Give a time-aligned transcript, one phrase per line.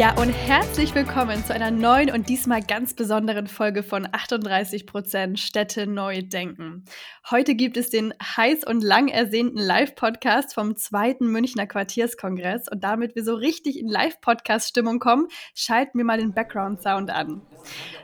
[0.00, 5.86] Ja, und herzlich willkommen zu einer neuen und diesmal ganz besonderen Folge von 38% Städte
[5.86, 6.86] neu denken.
[7.30, 13.14] Heute gibt es den heiß und lang ersehnten Live-Podcast vom zweiten Münchner Quartierskongress und damit
[13.14, 17.42] wir so richtig in Live-Podcast-Stimmung kommen, schalten wir mal den Background-Sound an.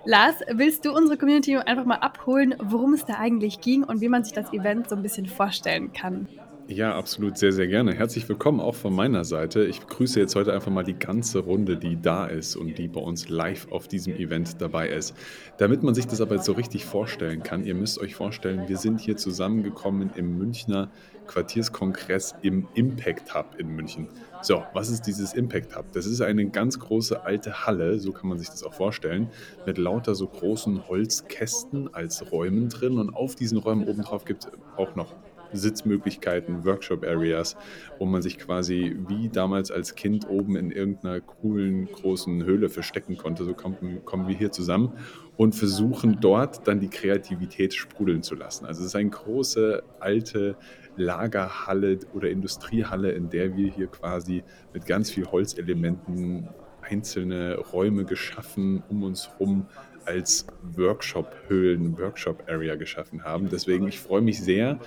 [0.04, 4.10] Lars, willst du unsere Community einfach mal abholen, worum es da eigentlich ging und wie
[4.10, 6.28] man sich das Event so ein bisschen vorstellen kann?
[6.68, 7.94] Ja, absolut, sehr, sehr gerne.
[7.94, 9.64] Herzlich willkommen auch von meiner Seite.
[9.64, 13.00] Ich begrüße jetzt heute einfach mal die ganze Runde, die da ist und die bei
[13.00, 15.14] uns live auf diesem Event dabei ist.
[15.58, 18.78] Damit man sich das aber jetzt so richtig vorstellen kann, ihr müsst euch vorstellen, wir
[18.78, 20.90] sind hier zusammengekommen im Münchner
[21.28, 24.08] Quartierskongress im Impact Hub in München.
[24.42, 25.92] So, was ist dieses Impact Hub?
[25.92, 29.28] Das ist eine ganz große alte Halle, so kann man sich das auch vorstellen,
[29.66, 34.50] mit lauter so großen Holzkästen als Räumen drin und auf diesen Räumen obendrauf gibt es
[34.76, 35.14] auch noch
[35.58, 37.56] Sitzmöglichkeiten, Workshop-Areas,
[37.98, 43.16] wo man sich quasi wie damals als Kind oben in irgendeiner coolen großen Höhle verstecken
[43.16, 43.44] konnte.
[43.44, 44.92] So kommen, kommen wir hier zusammen
[45.36, 48.66] und versuchen dort dann die Kreativität sprudeln zu lassen.
[48.66, 50.56] Also es ist eine große alte
[50.96, 56.48] Lagerhalle oder Industriehalle, in der wir hier quasi mit ganz viel Holzelementen
[56.82, 59.66] einzelne Räume geschaffen um uns herum
[60.06, 63.48] als Workshop-Höhlen, Workshop-Area geschaffen haben.
[63.48, 64.78] Deswegen, ich freue mich sehr,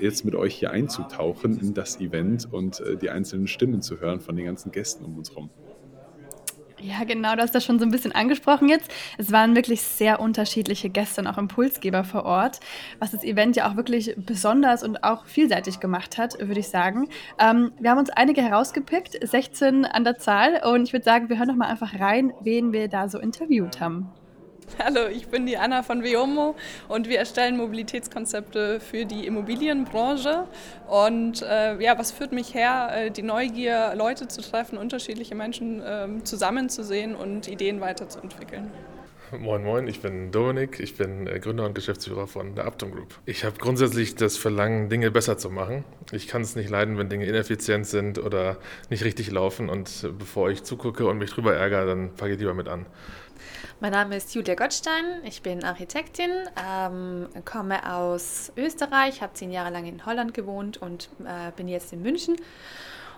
[0.00, 4.20] jetzt mit euch hier einzutauchen in das Event und äh, die einzelnen Stimmen zu hören
[4.20, 5.50] von den ganzen Gästen um uns herum.
[6.78, 8.90] Ja, genau, du hast das schon so ein bisschen angesprochen jetzt.
[9.16, 12.60] Es waren wirklich sehr unterschiedliche Gäste und auch Impulsgeber vor Ort,
[12.98, 17.08] was das Event ja auch wirklich besonders und auch vielseitig gemacht hat, würde ich sagen.
[17.38, 21.38] Ähm, wir haben uns einige herausgepickt, 16 an der Zahl, und ich würde sagen, wir
[21.38, 24.12] hören noch mal einfach rein, wen wir da so interviewt haben.
[24.82, 26.56] Hallo, ich bin die Anna von Veomo
[26.88, 30.46] und wir erstellen Mobilitätskonzepte für die Immobilienbranche.
[30.88, 32.90] Und äh, ja, was führt mich her?
[32.92, 38.70] Äh, die Neugier, Leute zu treffen, unterschiedliche Menschen äh, zusammenzusehen und Ideen weiterzuentwickeln.
[39.32, 43.18] Moin Moin, ich bin Dominik, ich bin äh, Gründer und Geschäftsführer von der Aptum Group.
[43.24, 45.84] Ich habe grundsätzlich das Verlangen, Dinge besser zu machen.
[46.12, 50.50] Ich kann es nicht leiden, wenn Dinge ineffizient sind oder nicht richtig laufen und bevor
[50.50, 52.86] ich zugucke und mich drüber ärgere, dann fange ich lieber mit an.
[53.80, 56.30] Mein Name ist Julia Gottstein, ich bin Architektin,
[56.64, 61.92] ähm, komme aus Österreich, habe zehn Jahre lang in Holland gewohnt und äh, bin jetzt
[61.92, 62.36] in München.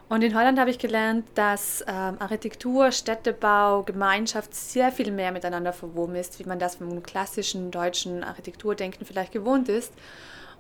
[0.08, 5.74] Und in Holland habe ich gelernt, dass ähm, Architektur, Städtebau, Gemeinschaft sehr viel mehr miteinander
[5.74, 9.92] verwoben ist, wie man das vom klassischen deutschen Architekturdenken vielleicht gewohnt ist.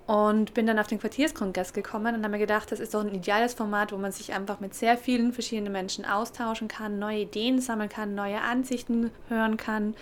[0.06, 3.14] Und bin dann auf den Quartierskongress gekommen und habe mir gedacht, das ist doch ein
[3.14, 7.60] ideales Format, wo man sich einfach mit sehr vielen verschiedenen Menschen austauschen kann, neue Ideen
[7.60, 9.94] sammeln kann, neue Ansichten hören kann,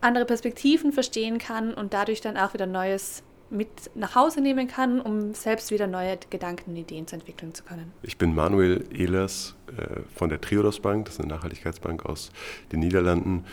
[0.00, 5.00] andere Perspektiven verstehen kann und dadurch dann auch wieder Neues mit nach Hause nehmen kann,
[5.00, 7.92] um selbst wieder neue Gedanken und Ideen zu entwickeln zu können.
[8.02, 12.30] Ich bin Manuel Ehlers äh, von der Triodos Bank, das ist eine Nachhaltigkeitsbank aus
[12.72, 13.44] den Niederlanden.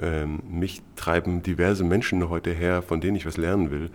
[0.00, 3.90] Ähm, mich treiben diverse Menschen heute her, von denen ich was lernen will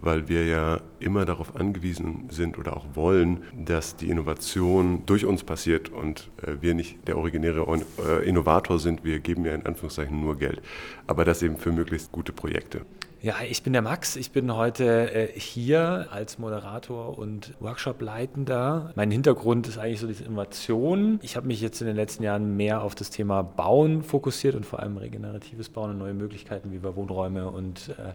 [0.00, 5.44] weil wir ja immer darauf angewiesen sind oder auch wollen, dass die Innovation durch uns
[5.44, 7.66] passiert und äh, wir nicht der originäre
[7.98, 9.04] äh, Innovator sind.
[9.04, 10.62] Wir geben ja in Anführungszeichen nur Geld,
[11.06, 12.82] aber das eben für möglichst gute Projekte.
[13.24, 14.16] Ja, ich bin der Max.
[14.16, 18.92] Ich bin heute äh, hier als Moderator und Workshop-Leitender.
[18.96, 21.20] Mein Hintergrund ist eigentlich so diese Innovation.
[21.22, 24.66] Ich habe mich jetzt in den letzten Jahren mehr auf das Thema Bauen fokussiert und
[24.66, 28.12] vor allem regeneratives Bauen und neue Möglichkeiten, wie wir Wohnräume und äh,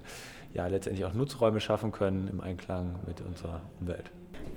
[0.53, 4.11] ja letztendlich auch Nutzräume schaffen können im Einklang mit unserer Umwelt.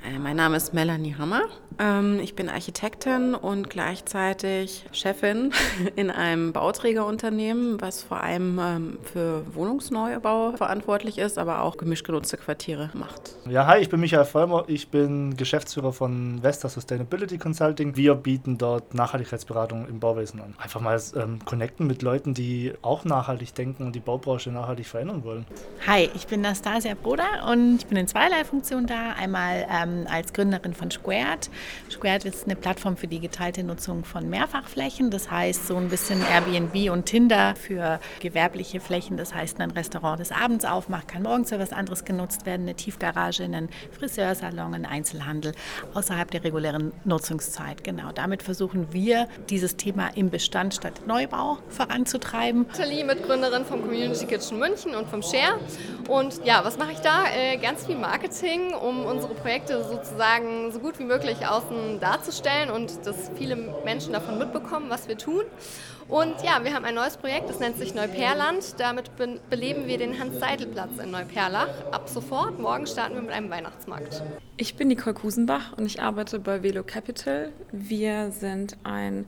[0.04, 1.42] Äh, mein Name ist Melanie Hammer.
[1.78, 5.52] Ähm, ich bin Architektin und gleichzeitig Chefin
[5.96, 12.36] in einem Bauträgerunternehmen, was vor allem ähm, für Wohnungsneubau verantwortlich ist, aber auch gemischt genutzte
[12.36, 13.36] Quartiere macht.
[13.48, 14.64] Ja, hi, ich bin Michael Vollmer.
[14.66, 17.96] Ich bin Geschäftsführer von Vesta Sustainability Consulting.
[17.96, 20.54] Wir bieten dort Nachhaltigkeitsberatung im Bauwesen an.
[20.58, 25.24] Einfach mal ähm, connecten mit Leuten, die auch nachhaltig denken und die Baubranche nachhaltig verändern
[25.24, 25.46] wollen.
[25.86, 29.12] Hi, ich bin Nastasia Broder und ich bin in zweierlei Funktionen da.
[29.12, 31.50] Einmal ähm, als Gründerin von Squared.
[31.90, 35.10] Squared ist eine Plattform für die geteilte Nutzung von Mehrfachflächen.
[35.10, 39.16] Das heißt, so ein bisschen Airbnb und Tinder für gewerbliche Flächen.
[39.16, 42.62] Das heißt, ein Restaurant, das abends aufmacht, kann morgens für was anderes genutzt werden.
[42.62, 45.52] Eine Tiefgarage, einen Friseursalon, ein Einzelhandel
[45.94, 47.84] außerhalb der regulären Nutzungszeit.
[47.84, 52.66] Genau, damit versuchen wir, dieses Thema im Bestand statt Neubau voranzutreiben.
[52.68, 55.58] Nathalie, Mitgründerin vom Community Kitchen München und vom Share.
[56.08, 57.24] Und ja, was mache ich da?
[57.34, 63.06] Äh, ganz viel Marketing, um unsere Projekte sozusagen so gut wie möglich außen darzustellen und
[63.06, 65.44] dass viele Menschen davon mitbekommen, was wir tun.
[66.08, 68.78] Und ja, wir haben ein neues Projekt, das nennt sich Neuperland.
[68.78, 71.68] Damit be beleben wir den Hans-Seidel-Platz in Neuperlach.
[71.90, 74.22] Ab sofort, morgen starten wir mit einem Weihnachtsmarkt.
[74.56, 77.52] Ich bin Nicole Kusenbach und ich arbeite bei Velo Capital.
[77.70, 79.26] Wir sind ein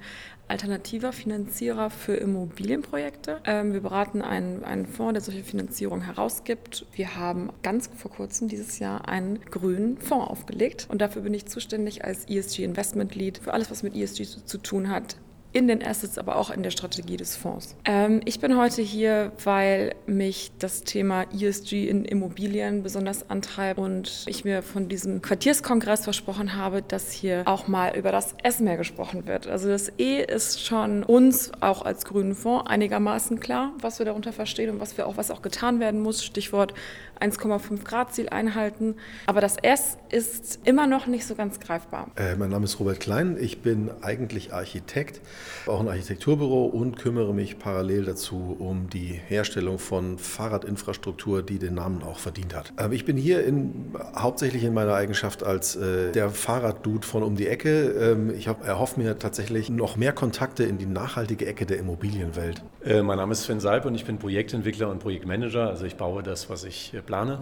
[0.48, 3.40] alternativer Finanzierer für Immobilienprojekte.
[3.44, 6.86] Ähm, wir beraten einen, einen Fonds, der solche Finanzierung herausgibt.
[6.92, 11.46] Wir haben ganz vor kurzem dieses Jahr einen grünen Fonds aufgelegt und dafür bin ich
[11.46, 15.16] zuständig als ESG Investment Lead für alles, was mit ESG zu, zu tun hat
[15.54, 17.76] in den Assets, aber auch in der Strategie des Fonds.
[17.84, 24.24] Ähm, ich bin heute hier, weil mich das Thema ESG in Immobilien besonders antreibt und
[24.26, 28.76] ich mir von diesem Quartierskongress versprochen habe, dass hier auch mal über das S mehr
[28.76, 29.46] gesprochen wird.
[29.46, 34.32] Also das E ist schon uns auch als grünen Fonds einigermaßen klar, was wir darunter
[34.32, 36.24] verstehen und was wir auch was auch getan werden muss.
[36.24, 36.74] Stichwort
[37.20, 38.96] 1,5 Grad Ziel einhalten.
[39.26, 42.10] Aber das S ist immer noch nicht so ganz greifbar.
[42.16, 43.36] Äh, mein Name ist Robert Klein.
[43.40, 45.20] Ich bin eigentlich Architekt
[45.66, 51.74] auch ein Architekturbüro und kümmere mich parallel dazu um die Herstellung von Fahrradinfrastruktur, die den
[51.74, 52.72] Namen auch verdient hat.
[52.78, 57.36] Ähm, ich bin hier in, hauptsächlich in meiner Eigenschaft als äh, der Fahrraddude von um
[57.36, 57.90] die Ecke.
[57.90, 62.62] Ähm, ich erhoffe mir tatsächlich noch mehr Kontakte in die nachhaltige Ecke der Immobilienwelt.
[62.84, 65.68] Äh, mein Name ist Sven Salp und ich bin Projektentwickler und Projektmanager.
[65.68, 67.40] Also ich baue das, was ich äh, plane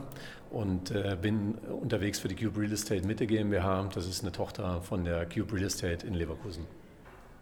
[0.51, 3.89] und äh, bin unterwegs für die Cube Real Estate Mitte GmbH.
[3.95, 6.67] Das ist eine Tochter von der Cube Real Estate in Leverkusen.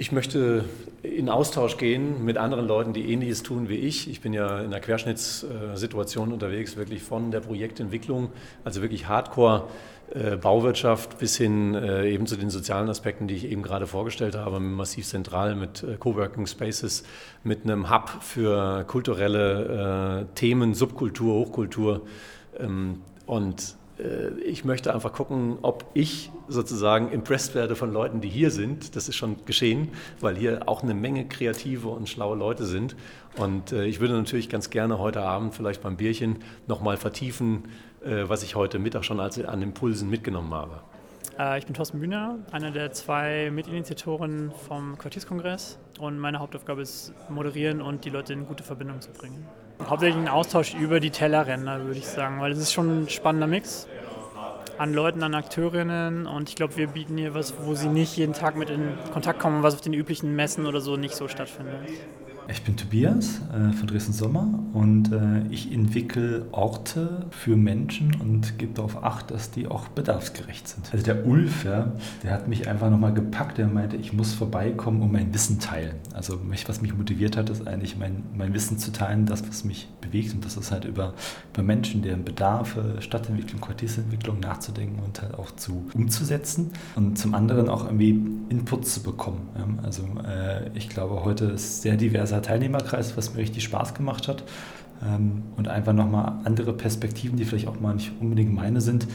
[0.00, 0.64] Ich möchte
[1.02, 4.08] in Austausch gehen mit anderen Leuten, die Ähnliches tun wie ich.
[4.08, 8.30] Ich bin ja in einer Querschnittssituation unterwegs, wirklich von der Projektentwicklung,
[8.64, 9.64] also wirklich Hardcore.
[10.14, 14.36] Äh, Bauwirtschaft bis hin äh, eben zu den sozialen Aspekten, die ich eben gerade vorgestellt
[14.36, 17.04] habe, Massiv Zentral, mit äh, Coworking Spaces,
[17.44, 22.06] mit einem Hub für kulturelle Themen, Subkultur, Hochkultur.
[22.58, 23.76] Ähm, und
[24.46, 28.96] ich möchte einfach gucken, ob ich sozusagen impressed werde von Leuten, die hier sind.
[28.96, 29.88] Das ist schon geschehen,
[30.20, 32.96] weil hier auch eine Menge kreative und schlaue Leute sind.
[33.36, 37.64] Und äh, ich würde natürlich ganz gerne heute Abend vielleicht beim Bierchen nochmal vertiefen,
[38.04, 40.80] äh, was ich heute Mittag schon als, an Impulsen mitgenommen habe.
[41.56, 47.80] Ich bin Thorsten Bühner, einer der zwei Mitinitiatoren vom Quartierskongress und meine Hauptaufgabe ist moderieren
[47.80, 49.46] und die Leute in gute Verbindung zu bringen.
[49.86, 53.46] Hauptsächlich ein Austausch über die Tellerränder, würde ich sagen, weil es ist schon ein spannender
[53.46, 53.88] Mix
[54.80, 58.32] an Leuten, an Akteurinnen und ich glaube, wir bieten hier was, wo sie nicht jeden
[58.32, 61.86] Tag mit in Kontakt kommen, was auf den üblichen Messen oder so nicht so stattfindet.
[62.48, 68.58] Ich bin Tobias äh, von Dresden Sommer und äh, ich entwickle Orte für Menschen und
[68.58, 70.92] gebe darauf Acht, dass die auch bedarfsgerecht sind.
[70.92, 71.92] Also der Ulf, ja,
[72.22, 75.94] der hat mich einfach nochmal gepackt, der meinte, ich muss vorbeikommen und mein Wissen teilen.
[76.12, 79.64] Also mich, was mich motiviert hat, ist eigentlich mein, mein Wissen zu teilen, das, was
[79.64, 81.14] mich bewegt und das ist halt über,
[81.52, 87.68] über Menschen, deren Bedarfe, Stadtentwicklung, Quartiersentwicklung nachzudenken und halt auch zu umzusetzen und zum anderen
[87.68, 89.48] auch irgendwie Input zu bekommen.
[89.56, 89.84] Ja.
[89.84, 91.96] Also äh, ich glaube, heute ist sehr
[92.30, 94.44] diverser Teilnehmerkreis, was mir richtig Spaß gemacht hat.
[95.02, 99.06] Ähm, und einfach nochmal andere Perspektiven, die vielleicht auch mal nicht unbedingt meine sind,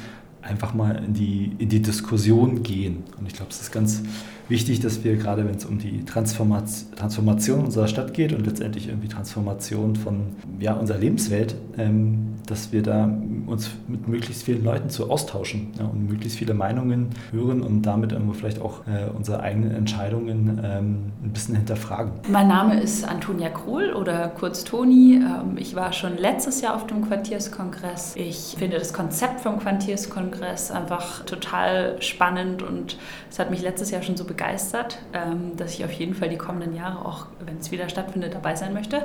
[0.46, 3.04] einfach mal in die, in die Diskussion gehen.
[3.20, 4.04] Und ich glaube, es ist ganz
[4.48, 9.08] wichtig, dass wir gerade, wenn es um die Transformation unserer Stadt geht und letztendlich irgendwie
[9.08, 13.10] Transformation von ja, unserer Lebenswelt, ähm, dass wir da
[13.48, 18.12] uns mit möglichst vielen Leuten zu austauschen ja, und möglichst viele Meinungen hören und damit
[18.12, 22.12] irgendwo vielleicht auch äh, unsere eigenen Entscheidungen ähm, ein bisschen hinterfragen.
[22.30, 25.16] Mein Name ist Antonia Krohl oder kurz Toni.
[25.16, 28.14] Ähm, ich war schon letztes Jahr auf dem Quartierskongress.
[28.16, 30.35] Ich finde das Konzept vom Quartierskongress
[30.72, 32.98] einfach total spannend und
[33.30, 36.38] es hat mich letztes Jahr schon so begeistert, ähm, dass ich auf jeden Fall die
[36.38, 39.04] kommenden Jahre auch, wenn es wieder stattfindet, dabei sein möchte.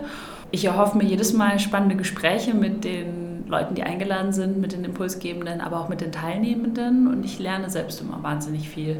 [0.50, 4.84] Ich erhoffe mir jedes Mal spannende Gespräche mit den Leuten, die eingeladen sind, mit den
[4.84, 8.98] Impulsgebenden, aber auch mit den Teilnehmenden und ich lerne selbst immer wahnsinnig viel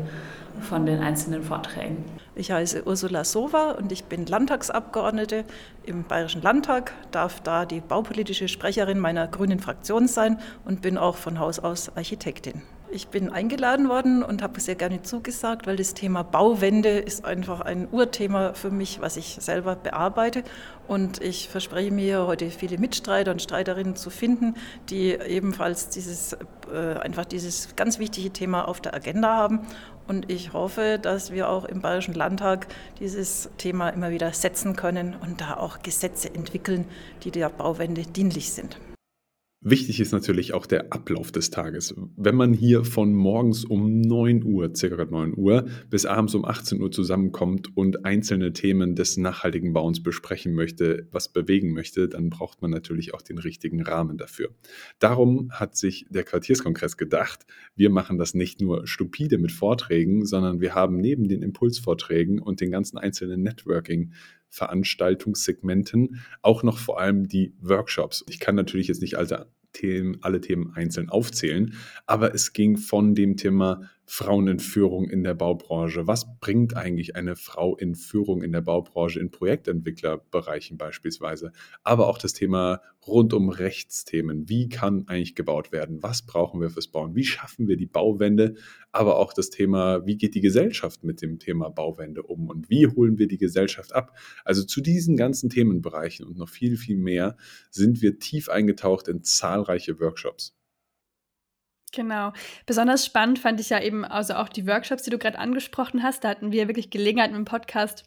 [0.60, 2.04] von den einzelnen Vorträgen.
[2.34, 5.44] Ich heiße Ursula Sova und ich bin Landtagsabgeordnete
[5.84, 11.16] im Bayerischen Landtag, darf da die baupolitische Sprecherin meiner grünen Fraktion sein und bin auch
[11.16, 12.62] von Haus aus Architektin.
[12.92, 17.60] Ich bin eingeladen worden und habe sehr gerne zugesagt, weil das Thema Bauwende ist einfach
[17.60, 20.42] ein Urthema für mich, was ich selber bearbeite.
[20.88, 24.54] Und ich verspreche mir heute viele Mitstreiter und Streiterinnen zu finden,
[24.88, 26.36] die ebenfalls dieses,
[26.72, 29.60] äh, einfach dieses ganz wichtige Thema auf der Agenda haben.
[30.06, 32.66] Und ich hoffe, dass wir auch im Bayerischen Landtag
[32.98, 36.84] dieses Thema immer wieder setzen können und da auch Gesetze entwickeln,
[37.22, 38.76] die der Bauwende dienlich sind.
[39.62, 41.94] Wichtig ist natürlich auch der Ablauf des Tages.
[42.16, 46.80] Wenn man hier von morgens um 9 Uhr, circa 9 Uhr, bis abends um 18
[46.80, 52.62] Uhr zusammenkommt und einzelne Themen des nachhaltigen Bauens besprechen möchte, was bewegen möchte, dann braucht
[52.62, 54.48] man natürlich auch den richtigen Rahmen dafür.
[54.98, 57.44] Darum hat sich der Quartierskongress gedacht,
[57.76, 62.62] wir machen das nicht nur stupide mit Vorträgen, sondern wir haben neben den Impulsvorträgen und
[62.62, 64.12] den ganzen einzelnen Networking
[64.50, 68.24] Veranstaltungssegmenten auch noch vor allem die Workshops.
[68.28, 71.74] Ich kann natürlich jetzt nicht alle Themen, alle Themen einzeln aufzählen,
[72.06, 76.08] aber es ging von dem Thema Frauen in Führung in der Baubranche.
[76.08, 81.52] Was bringt eigentlich eine Frau in Führung in der Baubranche in Projektentwicklerbereichen beispielsweise?
[81.84, 84.48] Aber auch das Thema rund um Rechtsthemen.
[84.48, 86.02] Wie kann eigentlich gebaut werden?
[86.02, 87.14] Was brauchen wir fürs Bauen?
[87.14, 88.56] Wie schaffen wir die Bauwende?
[88.90, 92.48] Aber auch das Thema, wie geht die Gesellschaft mit dem Thema Bauwende um?
[92.48, 94.18] Und wie holen wir die Gesellschaft ab?
[94.44, 97.36] Also zu diesen ganzen Themenbereichen und noch viel, viel mehr
[97.70, 100.59] sind wir tief eingetaucht in zahlreiche Workshops.
[101.92, 102.32] Genau.
[102.66, 106.22] Besonders spannend fand ich ja eben also auch die Workshops, die du gerade angesprochen hast.
[106.22, 108.04] Da hatten wir wirklich Gelegenheit mit dem Podcast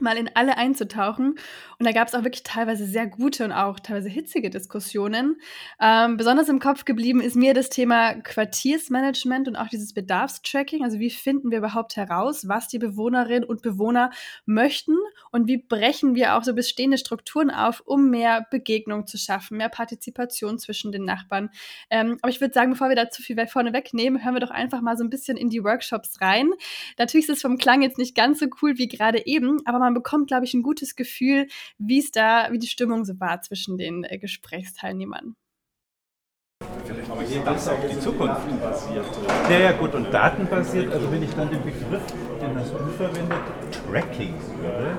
[0.00, 1.34] mal in alle einzutauchen.
[1.78, 5.40] Und da gab es auch wirklich teilweise sehr gute und auch teilweise hitzige Diskussionen.
[5.80, 10.84] Ähm, besonders im Kopf geblieben ist mir das Thema Quartiersmanagement und auch dieses Bedarfstracking.
[10.84, 14.10] Also wie finden wir überhaupt heraus, was die Bewohnerinnen und Bewohner
[14.44, 14.96] möchten
[15.30, 19.68] und wie brechen wir auch so bestehende Strukturen auf, um mehr Begegnung zu schaffen, mehr
[19.68, 21.50] Partizipation zwischen den Nachbarn.
[21.90, 24.50] Ähm, aber ich würde sagen, bevor wir da zu viel vorne wegnehmen, hören wir doch
[24.50, 26.50] einfach mal so ein bisschen in die Workshops rein.
[26.98, 29.87] Natürlich ist es vom Klang jetzt nicht ganz so cool wie gerade eben, aber man
[29.94, 31.46] bekommt, glaube ich, ein gutes Gefühl,
[31.78, 35.36] wie es da, wie die Stimmung so war zwischen den äh, Gesprächsteilnehmern.
[37.10, 39.06] Aber hier das auf die Zukunft basiert.
[39.50, 42.02] Ja, ja, gut, und datenbasiert, also wenn ich dann den Begriff,
[42.40, 43.38] den das U verwendet,
[43.86, 44.96] Tracking würde,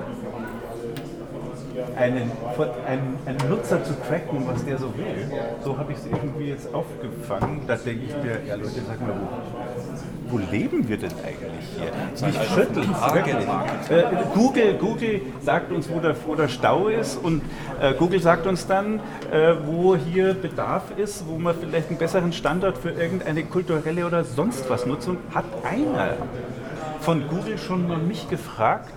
[1.96, 2.30] einen,
[2.86, 5.30] einen, einen, Nutzer zu tracken, was der so will,
[5.64, 7.62] so habe ich es irgendwie jetzt aufgefangen.
[7.66, 9.14] Da denke ich mir, ja Leute, sag mal,
[10.28, 12.26] wo, wo leben wir denn eigentlich hier?
[12.26, 12.88] Mich schüttelt
[13.90, 17.42] äh, Google, Google sagt uns, wo der, wo der Stau ist und
[17.80, 19.00] äh, Google sagt uns dann,
[19.32, 24.24] äh, wo hier Bedarf ist, wo man vielleicht einen besseren Standard für irgendeine kulturelle oder
[24.24, 25.44] sonst was Nutzung hat.
[25.64, 26.14] Einer
[27.00, 28.92] von Google schon mal mich gefragt,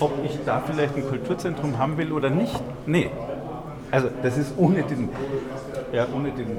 [0.00, 2.54] ob ich da vielleicht ein Kulturzentrum haben will oder nicht?
[2.86, 3.10] Nee.
[3.92, 5.08] Also das ist ohne den,
[5.92, 6.56] ja, ohne den,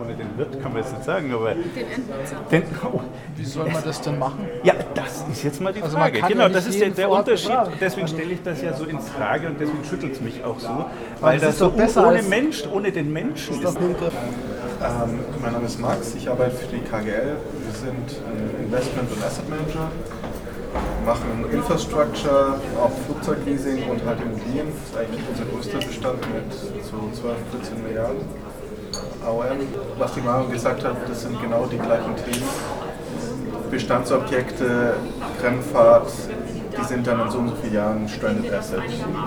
[0.00, 2.36] ohne den Wirt kann man es nicht sagen, aber den Endnutzer.
[2.52, 3.00] Den, oh,
[3.36, 4.46] Wie soll man das denn machen?
[4.62, 6.20] Ja, das ist jetzt mal die also Frage.
[6.20, 7.50] Genau, das ist der, der Unterschied.
[7.80, 10.84] Deswegen stelle ich das ja so in Frage und deswegen schüttelt es mich auch so,
[11.20, 13.64] weil das, das so ohne Mensch, ohne den Menschen ist.
[13.64, 13.78] ist.
[14.82, 17.36] Ähm, mein Name ist Max, ich arbeite für die KGL.
[17.36, 18.18] Wir sind
[18.64, 19.86] Investment- und Asset Manager,
[21.06, 24.72] machen Infrastructure, auch Flugzeugleasing und halt Immobilien.
[24.74, 28.22] Das ist eigentlich unser größter Bestand mit so 12, 14 Milliarden
[29.24, 29.68] AOM.
[29.98, 32.48] Was die Maro gesagt hat, das sind genau die gleichen Themen.
[33.70, 34.94] Bestandsobjekte,
[35.40, 36.10] Kremfahrt,
[36.76, 38.82] die sind dann in so und so vielen Jahren Stranded Asset.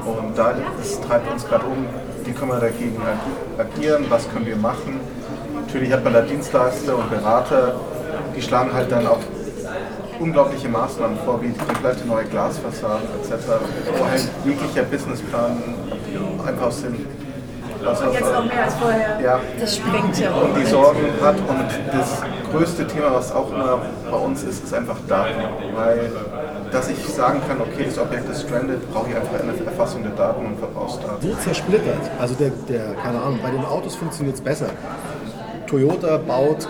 [0.06, 1.86] Und da das treibt uns gerade um,
[2.26, 3.02] wie können wir dagegen
[3.58, 5.00] agieren, was können wir machen
[5.76, 7.76] Natürlich hat man da Dienstleister und Berater,
[8.34, 9.20] die schlagen halt dann auch
[10.22, 13.44] unglaubliche Maßnahmen vor, wie komplette neue Glasfassaden etc.,
[13.98, 15.62] wo halt jeglicher Businessplan
[16.48, 17.06] einfach aus dem
[17.86, 19.20] also, jetzt noch mehr als vorher.
[19.22, 20.32] Ja, das springt ja.
[20.32, 24.74] Und die Sorgen hat und das größte Thema, was auch immer bei uns ist, ist
[24.74, 25.44] einfach Daten.
[25.76, 26.10] Weil,
[26.72, 30.14] dass ich sagen kann, okay, das Objekt ist stranded, brauche ich einfach eine Erfassung der
[30.14, 31.30] Daten und Verbrauchsdaten.
[31.30, 32.00] So zersplittert.
[32.18, 34.70] Also der, der keine Ahnung, bei den Autos funktioniert es besser.
[35.68, 36.68] Toyota baut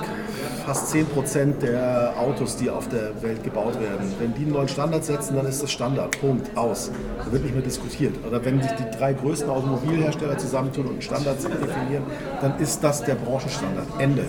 [0.65, 4.11] fast 10% der Autos, die auf der Welt gebaut werden.
[4.19, 6.19] Wenn die einen neuen Standard setzen, dann ist das Standard.
[6.19, 6.57] Punkt.
[6.57, 6.91] Aus.
[7.23, 8.15] Da wird nicht mehr diskutiert.
[8.27, 12.03] Oder wenn sich die drei größten Automobilhersteller zusammentun und einen Standard definieren,
[12.41, 13.87] dann ist das der Branchenstandard.
[13.99, 14.25] Ende.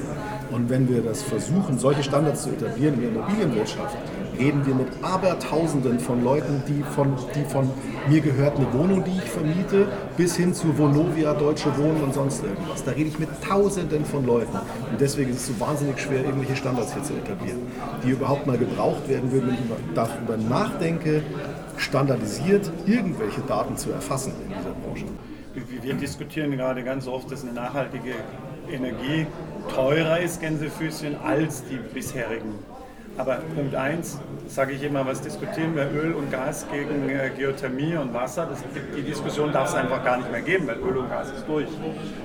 [0.50, 3.96] Und wenn wir das versuchen, solche Standards zu etablieren in der Immobilienwirtschaft,
[4.38, 7.70] reden wir mit Abertausenden von Leuten, die von, die von
[8.08, 12.42] mir gehört eine Wohnung, die ich vermiete, bis hin zu Vonovia, Deutsche Wohnen und sonst
[12.42, 12.84] irgendwas.
[12.84, 14.56] Da rede ich mit Tausenden von Leuten.
[14.56, 17.60] Und deswegen ist es so wahnsinnig schwer, irgendwelche Standards hier zu etablieren,
[18.04, 21.22] die überhaupt mal gebraucht werden würden, wenn ich darüber nachdenke,
[21.76, 25.06] standardisiert irgendwelche Daten zu erfassen in dieser Branche.
[25.82, 28.14] Wir diskutieren gerade ganz oft, dass eine nachhaltige
[28.70, 29.26] Energie
[29.74, 32.54] teurer ist, Gänsefüßchen, als die bisherigen
[33.18, 34.18] aber Punkt 1,
[34.48, 38.46] sage ich immer, was diskutieren wir Öl und Gas gegen äh, Geothermie und Wasser?
[38.46, 38.62] Das,
[38.96, 41.68] die Diskussion darf es einfach gar nicht mehr geben, weil Öl und Gas ist durch.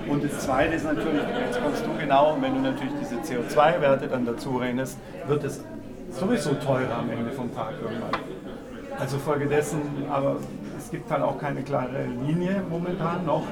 [0.08, 4.26] Und das Zweite ist natürlich, jetzt kommst du genau, wenn du natürlich diese CO2-Werte dann
[4.26, 5.64] dazu rechnest, wird es
[6.12, 8.12] sowieso teurer am Ende vom Tag irgendwann.
[9.00, 9.82] Also folgedessen,
[10.12, 10.38] aber
[10.78, 13.44] es gibt halt auch keine klare Linie momentan noch,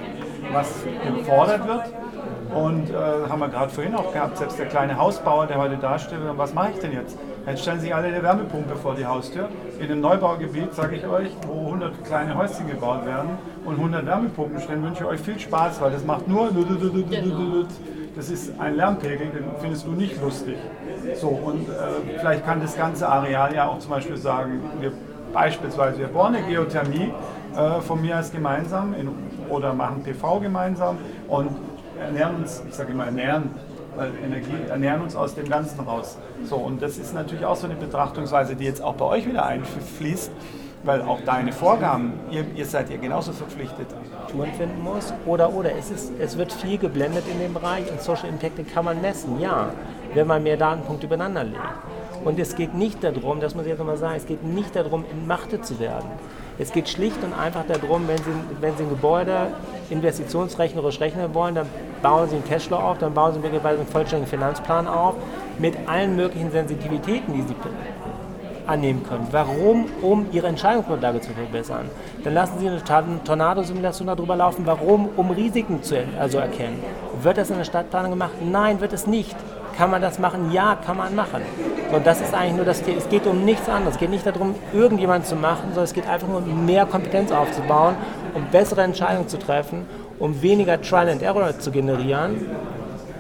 [0.51, 0.83] was
[1.17, 1.83] gefordert wird.
[2.53, 2.93] Und äh,
[3.29, 6.71] haben wir gerade vorhin auch gehabt, selbst der kleine Hausbauer, der heute dasteht, was mache
[6.71, 7.17] ich denn jetzt?
[7.47, 9.49] Jetzt stellen sich alle eine Wärmepumpe vor die Haustür.
[9.79, 13.31] In einem Neubaugebiet, sage ich euch, wo 100 kleine Häuschen gebaut werden
[13.65, 16.51] und 100 Wärmepumpen stehen, wünsche ich euch viel Spaß, weil das macht nur.
[18.15, 20.57] Das ist ein Lärmpegel, den findest du nicht lustig.
[21.15, 24.91] So, und äh, vielleicht kann das ganze Areal ja auch zum Beispiel sagen, wir
[25.33, 27.13] beispielsweise, wir bohren eine Geothermie
[27.55, 29.09] äh, von mir aus gemeinsam in,
[29.49, 31.49] oder machen PV gemeinsam und
[31.99, 33.51] ernähren uns, ich sage immer ernähren,
[33.99, 36.17] weil Energie ernähren uns aus dem Ganzen raus.
[36.43, 39.45] So, und das ist natürlich auch so eine Betrachtungsweise, die jetzt auch bei euch wieder
[39.45, 40.31] einfließt,
[40.83, 43.87] weil auch deine Vorgaben, ihr, ihr seid ja genauso verpflichtet.
[44.31, 45.13] Touren finden muss.
[45.25, 48.85] Oder, oder, es, ist, es wird viel geblendet in dem Bereich und Social Impact kann
[48.85, 49.73] man messen, ja,
[50.13, 51.59] wenn man mehr Datenpunkte übereinander legt.
[52.23, 55.05] Und es geht nicht darum, das muss ich jetzt nochmal sagen, es geht nicht darum,
[55.11, 56.09] in Machte zu werden.
[56.57, 59.47] Es geht schlicht und einfach darum, wenn Sie, wenn Sie ein Gebäude
[59.89, 61.67] investitionsrechnerisch rechnen wollen, dann
[62.01, 65.15] bauen Sie einen Cashflow auf, dann bauen Sie möglicherweise einen vollständigen Finanzplan auf
[65.57, 67.55] mit allen möglichen Sensitivitäten, die Sie
[68.69, 69.27] annehmen können.
[69.31, 69.85] Warum?
[70.01, 71.89] Um Ihre Entscheidungsgrundlage zu verbessern.
[72.23, 72.83] Dann lassen Sie eine
[73.23, 74.65] Tornadosimulation darüber laufen.
[74.65, 75.09] Warum?
[75.17, 76.81] Um Risiken zu also erkennen.
[77.21, 78.33] Wird das in der Stadtplanung gemacht?
[78.41, 79.35] Nein, wird es nicht.
[79.75, 80.51] Kann man das machen?
[80.51, 81.41] Ja, kann man machen.
[81.91, 82.97] Und das ist eigentlich nur das Thema.
[82.97, 83.95] Es geht um nichts anderes.
[83.95, 87.31] Es geht nicht darum, irgendjemand zu machen, sondern es geht einfach nur um mehr Kompetenz
[87.31, 87.95] aufzubauen,
[88.35, 89.85] um bessere Entscheidungen zu treffen,
[90.19, 92.45] um weniger Trial and Error zu generieren.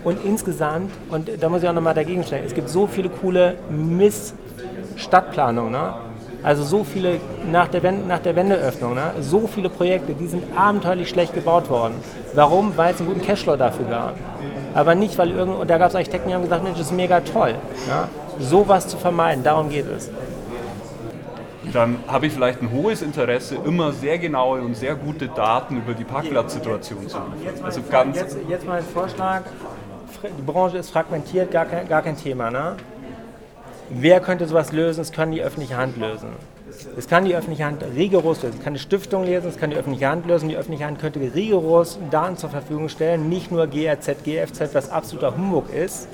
[0.03, 3.55] Und insgesamt, und da muss ich auch nochmal dagegen stellen, es gibt so viele coole
[3.69, 5.71] Miss-Stadtplanungen.
[5.71, 5.93] Ne?
[6.41, 7.19] Also so viele
[7.51, 9.11] nach der, Wende, nach der Wendeöffnung, ne?
[9.19, 11.95] so viele Projekte, die sind abenteuerlich schlecht gebaut worden.
[12.33, 12.77] Warum?
[12.77, 14.15] Weil es einen guten Cashflow dafür gab
[14.73, 16.93] aber nicht, weil irgend, und da gab es Architekten, die haben gesagt, Mensch, das ist
[16.93, 17.55] mega toll.
[17.87, 18.07] Ja?
[18.39, 20.09] Sowas zu vermeiden, darum geht es.
[21.73, 25.93] Dann habe ich vielleicht ein hohes Interesse, immer sehr genaue und sehr gute Daten über
[25.93, 27.33] die Parkplatzsituation zu liefern.
[27.63, 29.43] Also ganz jetzt, jetzt mal ein Vorschlag.
[30.23, 32.49] Die Branche ist fragmentiert, gar kein, gar kein Thema.
[32.49, 32.75] Ne?
[33.89, 35.01] Wer könnte sowas lösen?
[35.01, 36.29] Es kann die öffentliche Hand lösen.
[36.95, 38.55] Das kann die öffentliche Hand rigoros lösen.
[38.57, 40.49] Das kann die Stiftung lesen, das kann die öffentliche Hand lösen.
[40.49, 45.35] Die öffentliche Hand könnte rigoros Daten zur Verfügung stellen, nicht nur GRZ, GFZ, was absoluter
[45.35, 46.07] Humbug ist.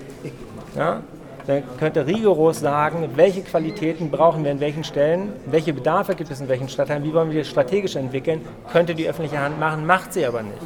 [0.75, 1.01] Ja?
[1.47, 6.41] Dann könnte rigoros sagen, welche Qualitäten brauchen wir in welchen Stellen, welche Bedarfe gibt es
[6.41, 8.41] in welchen Stadtteilen, wie wollen wir das strategisch entwickeln,
[8.71, 10.57] könnte die öffentliche Hand machen, macht sie aber nicht.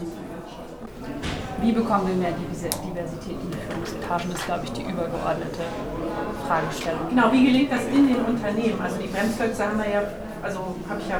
[1.61, 5.67] Wie bekommen wir mehr Diversität in die Führungsetagen, ist, glaube ich, die übergeordnete
[6.47, 7.09] Fragestellung.
[7.09, 8.79] Genau, wie gelingt das in den Unternehmen?
[8.81, 10.01] Also die Bremsklötze haben wir ja,
[10.41, 11.19] also habe ich ja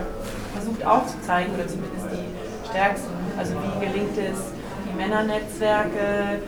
[0.54, 3.12] versucht aufzuzeigen, oder zumindest die stärksten.
[3.38, 4.54] Also wie gelingt es,
[4.88, 6.40] die Männernetzwerke,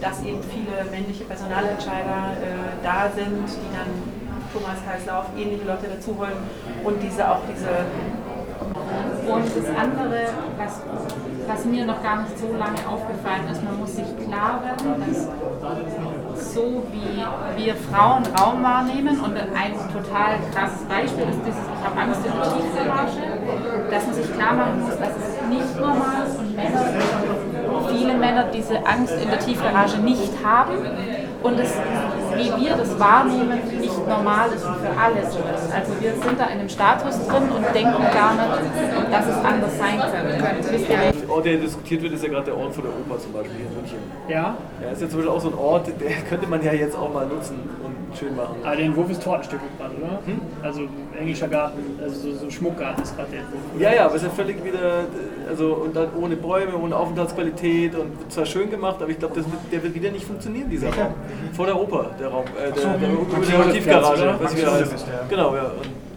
[0.00, 3.90] dass eben viele männliche Personalentscheider äh, da sind, die dann
[4.52, 6.38] Thomas Kreislauf ähnliche Leute dazu holen
[6.84, 7.68] und diese auch diese
[9.28, 10.80] und das andere, was,
[11.46, 16.54] was mir noch gar nicht so lange aufgefallen ist, man muss sich klar werden, dass
[16.54, 22.00] so wie wir Frauen Raum wahrnehmen und ein total krasses Beispiel ist dieses, ich habe
[22.00, 26.38] Angst in der Tiefseetasche, dass man sich klar machen muss, dass es nicht normal ist
[26.38, 26.84] und Männer,
[27.90, 30.74] viele Männer diese Angst in der Tiefgarage nicht haben
[31.42, 31.72] und es,
[32.36, 35.72] wie wir das wahrnehmen, nicht normal ist für alle so ist.
[35.72, 39.78] Also wir sind da in einem Status drin und denken gar nicht, dass es anders
[39.78, 41.17] sein könnte.
[41.28, 43.52] Der Ort, der diskutiert wird, ist ja gerade der Ort von der Oper zum Beispiel
[43.58, 43.98] hier in München.
[44.28, 44.56] Ja?
[44.82, 47.12] Ja, ist ja zum Beispiel auch so ein Ort, der könnte man ja jetzt auch
[47.12, 48.56] mal nutzen und schön machen.
[48.64, 50.20] Aber der Entwurf ist Tortenstück gerade, oder?
[50.24, 50.40] Hm?
[50.62, 50.88] Also
[51.20, 53.60] englischer Garten, also so, so ein Schmuckgarten ist gerade der Entwurf.
[53.78, 55.04] Ja, ja, aber es ist ja völlig wieder,
[55.50, 59.38] also und dann ohne Bäume, ohne Aufenthaltsqualität und zwar schön gemacht, aber ich glaube,
[59.70, 61.12] der wird wieder nicht funktionieren, dieser Raum.
[61.52, 65.06] Vor der Oper, der Raum, äh, der, der, der, der Tiefgarage, was wieder heißt.
[65.28, 65.64] Genau, ja.
[65.64, 66.07] Und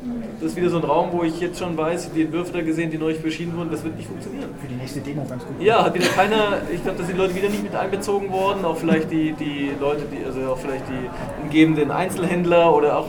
[0.42, 2.90] das ist wieder so ein Raum, wo ich jetzt schon weiß, die Entwürfe da gesehen,
[2.90, 4.50] die neu beschieden wurden, das wird nicht funktionieren.
[4.60, 5.56] Für die nächste Demo ganz gut.
[5.62, 8.66] Ja, hat wieder keiner, ich glaube, da sind die Leute wieder nicht mit einbezogen worden,
[8.66, 13.08] auch vielleicht die, die Leute, die, also auch vielleicht die umgebenden Einzelhändler oder auch,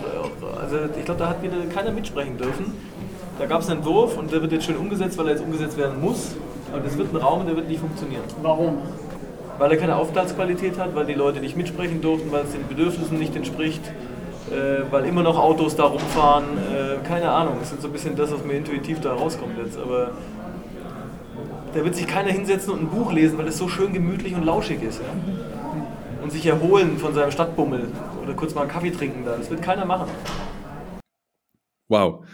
[0.60, 2.74] also ich glaube, da hat wieder keiner mitsprechen dürfen.
[3.38, 5.78] Da gab es einen Entwurf und der wird jetzt schön umgesetzt, weil er jetzt umgesetzt
[5.78, 6.36] werden muss.
[6.70, 8.22] Aber das wird ein Raum, der wird nicht funktionieren.
[8.42, 8.78] Warum?
[9.58, 13.18] Weil er keine Aufenthaltsqualität hat, weil die Leute nicht mitsprechen durften, weil es den Bedürfnissen
[13.18, 13.82] nicht entspricht,
[14.50, 16.44] äh, weil immer noch Autos da rumfahren.
[17.04, 19.78] Keine Ahnung, das ist so ein bisschen das, was mir intuitiv da rauskommt jetzt.
[19.78, 20.12] Aber
[21.74, 24.44] da wird sich keiner hinsetzen und ein Buch lesen, weil es so schön gemütlich und
[24.44, 25.00] lauschig ist.
[25.00, 26.22] Ja?
[26.22, 27.88] Und sich erholen von seinem Stadtbummel
[28.22, 29.36] oder kurz mal einen Kaffee trinken da.
[29.36, 30.08] Das wird keiner machen.
[31.88, 32.24] Wow.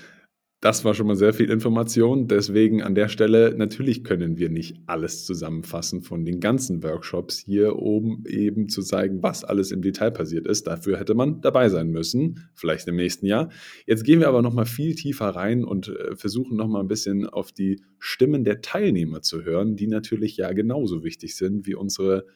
[0.61, 2.27] Das war schon mal sehr viel Information.
[2.27, 7.77] Deswegen an der Stelle, natürlich können wir nicht alles zusammenfassen von den ganzen Workshops hier,
[7.77, 10.67] um eben zu zeigen, was alles im Detail passiert ist.
[10.67, 13.51] Dafür hätte man dabei sein müssen, vielleicht im nächsten Jahr.
[13.87, 16.89] Jetzt gehen wir aber noch mal viel tiefer rein und äh, versuchen noch mal ein
[16.89, 21.77] bisschen auf die Stimmen der Teilnehmer zu hören, die natürlich ja genauso wichtig sind wie
[21.77, 22.27] unsere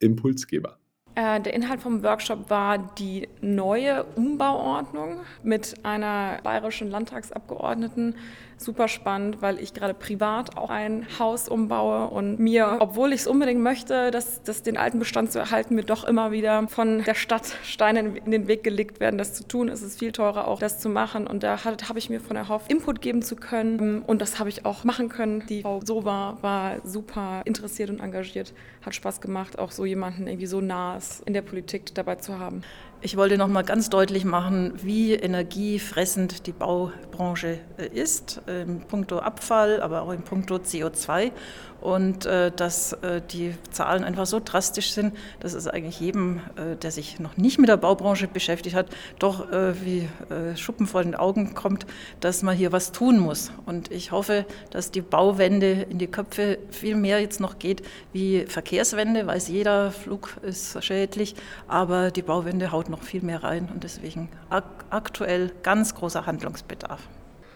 [0.00, 0.79] Impulsgeber.
[1.14, 8.14] Äh, der Inhalt vom Workshop war die neue Umbauordnung mit einer bayerischen Landtagsabgeordneten
[8.60, 13.26] super spannend, weil ich gerade privat auch ein Haus umbaue und mir, obwohl ich es
[13.26, 17.14] unbedingt möchte, dass, dass den alten Bestand zu erhalten, mir doch immer wieder von der
[17.14, 19.68] Stadt Steine in den Weg gelegt werden, das zu tun.
[19.68, 21.26] Es ist viel teurer auch, das zu machen.
[21.26, 24.02] Und da habe ich mir von erhofft, Input geben zu können.
[24.02, 25.44] Und das habe ich auch machen können.
[25.48, 28.52] Die Frau Sova war super interessiert und engagiert.
[28.84, 32.62] Hat Spaß gemacht, auch so jemanden irgendwie so nahes in der Politik dabei zu haben.
[33.02, 39.20] Ich wollte noch mal ganz deutlich machen, wie energiefressend die Baubranche äh, ist, in puncto
[39.20, 41.32] Abfall, aber auch in puncto CO2
[41.80, 46.40] und äh, dass äh, die Zahlen einfach so drastisch sind, dass es eigentlich jedem,
[46.82, 48.86] der sich noch nicht mit der Baubranche beschäftigt hat,
[49.18, 50.08] doch wie
[50.56, 51.86] Schuppen vor den Augen kommt,
[52.20, 53.50] dass man hier was tun muss.
[53.66, 57.82] Und ich hoffe, dass die Bauwende in die Köpfe viel mehr jetzt noch geht
[58.12, 61.34] wie Verkehrswende, weiß jeder, Flug ist schädlich,
[61.66, 67.00] aber die Bauwende haut noch viel mehr rein und deswegen ak aktuell ganz großer Handlungsbedarf.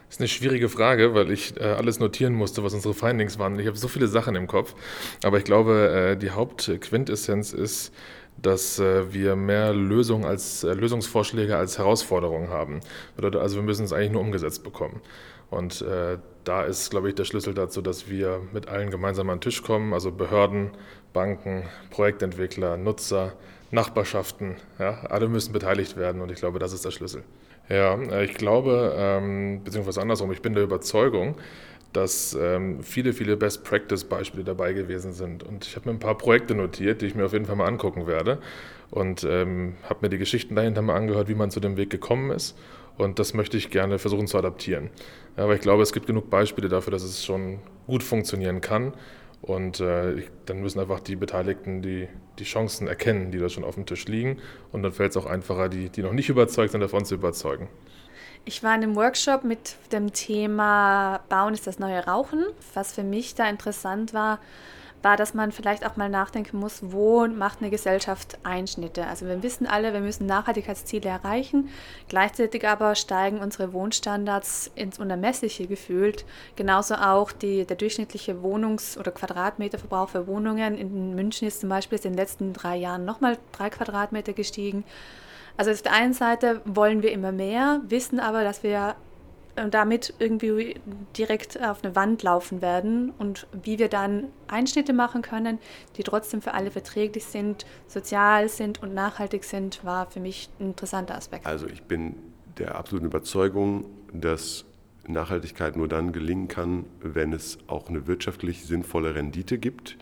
[0.09, 3.59] Das ist eine schwierige Frage, weil ich äh, alles notieren musste, was unsere Findings waren.
[3.59, 4.75] Ich habe so viele Sachen im Kopf.
[5.25, 7.93] Aber ich glaube, äh, die Hauptquintessenz ist,
[8.41, 12.81] dass äh, wir mehr Lösungen als äh, Lösungsvorschläge als Herausforderungen haben.
[13.17, 15.01] Also wir müssen es eigentlich nur umgesetzt bekommen.
[15.51, 19.39] Und äh, da ist, glaube ich, der Schlüssel dazu, dass wir mit allen gemeinsam an
[19.39, 20.73] den Tisch kommen, also Behörden,
[21.13, 23.35] Banken, Projektentwickler, Nutzer,
[23.71, 27.23] Nachbarschaften, ja, alle müssen beteiligt werden und ich glaube, das ist der Schlüssel.
[27.69, 31.37] Ja, äh, ich glaube, ähm, beziehungsweise andersrum, ich bin der Überzeugung,
[31.93, 35.45] dass ähm, viele, viele Best-Practice-Beispiele dabei gewesen sind.
[35.45, 37.67] Und ich habe mir ein paar Projekte notiert, die ich mir auf jeden Fall mal
[37.67, 38.39] angucken werde.
[38.91, 42.31] Und ähm, habe mir die Geschichten dahinter mal angehört, wie man zu dem Weg gekommen
[42.31, 42.57] ist.
[42.97, 44.91] Und das möchte ich gerne versuchen zu adaptieren.
[45.37, 48.93] Aber ich glaube, es gibt genug Beispiele dafür, dass es schon gut funktionieren kann.
[49.45, 53.75] Und äh, dann müssen einfach die Beteiligten die, die Chancen erkennen, die da schon auf
[53.75, 54.39] dem Tisch liegen.
[54.73, 57.69] Und dann fällt es auch einfacher, die, die noch nicht überzeugt sind, davon zu überzeugen.
[58.47, 62.43] Ich war in einem Workshop mit dem Thema Bauen ist das neue Rauchen.
[62.73, 64.39] Was für mich da interessant war,
[65.05, 69.07] war, dass man vielleicht auch mal nachdenken muss, wo macht eine Gesellschaft Einschnitte.
[69.07, 71.69] Also wir wissen alle, wir müssen Nachhaltigkeitsziele erreichen,
[72.09, 76.25] gleichzeitig aber steigen unsere Wohnstandards ins Unermessliche gefühlt.
[76.57, 81.99] Genauso auch die, der durchschnittliche Wohnungs- oder Quadratmeterverbrauch für Wohnungen in München ist zum Beispiel
[81.99, 84.85] in den letzten drei Jahren nochmal drei Quadratmeter gestiegen.
[85.57, 88.97] Also auf der einen Seite wollen wir immer mehr, wissen aber, dass wir
[89.71, 90.81] damit irgendwie
[91.17, 95.59] direkt auf eine Wand laufen werden und wie wir dann Einschnitte machen können,
[95.97, 100.69] die trotzdem für alle verträglich sind, sozial sind und nachhaltig sind, war für mich ein
[100.69, 101.47] interessanter Aspekt.
[101.47, 102.17] Also ich bin
[102.59, 104.65] der absoluten Überzeugung, dass
[105.07, 109.97] Nachhaltigkeit nur dann gelingen kann, wenn es auch eine wirtschaftlich sinnvolle Rendite gibt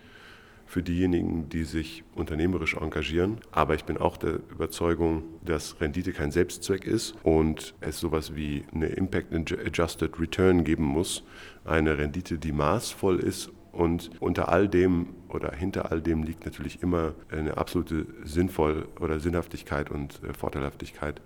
[0.73, 3.37] für diejenigen, die sich unternehmerisch engagieren.
[3.51, 8.63] Aber ich bin auch der Überzeugung, dass Rendite kein Selbstzweck ist und es sowas wie
[8.73, 11.23] eine Impact Adjusted Return geben muss.
[11.63, 16.81] Eine Rendite, die maßvoll ist und unter all dem oder hinter all dem liegt natürlich
[16.81, 21.21] immer eine absolute Sinnvoll oder Sinnhaftigkeit und äh, Vorteilhaftigkeit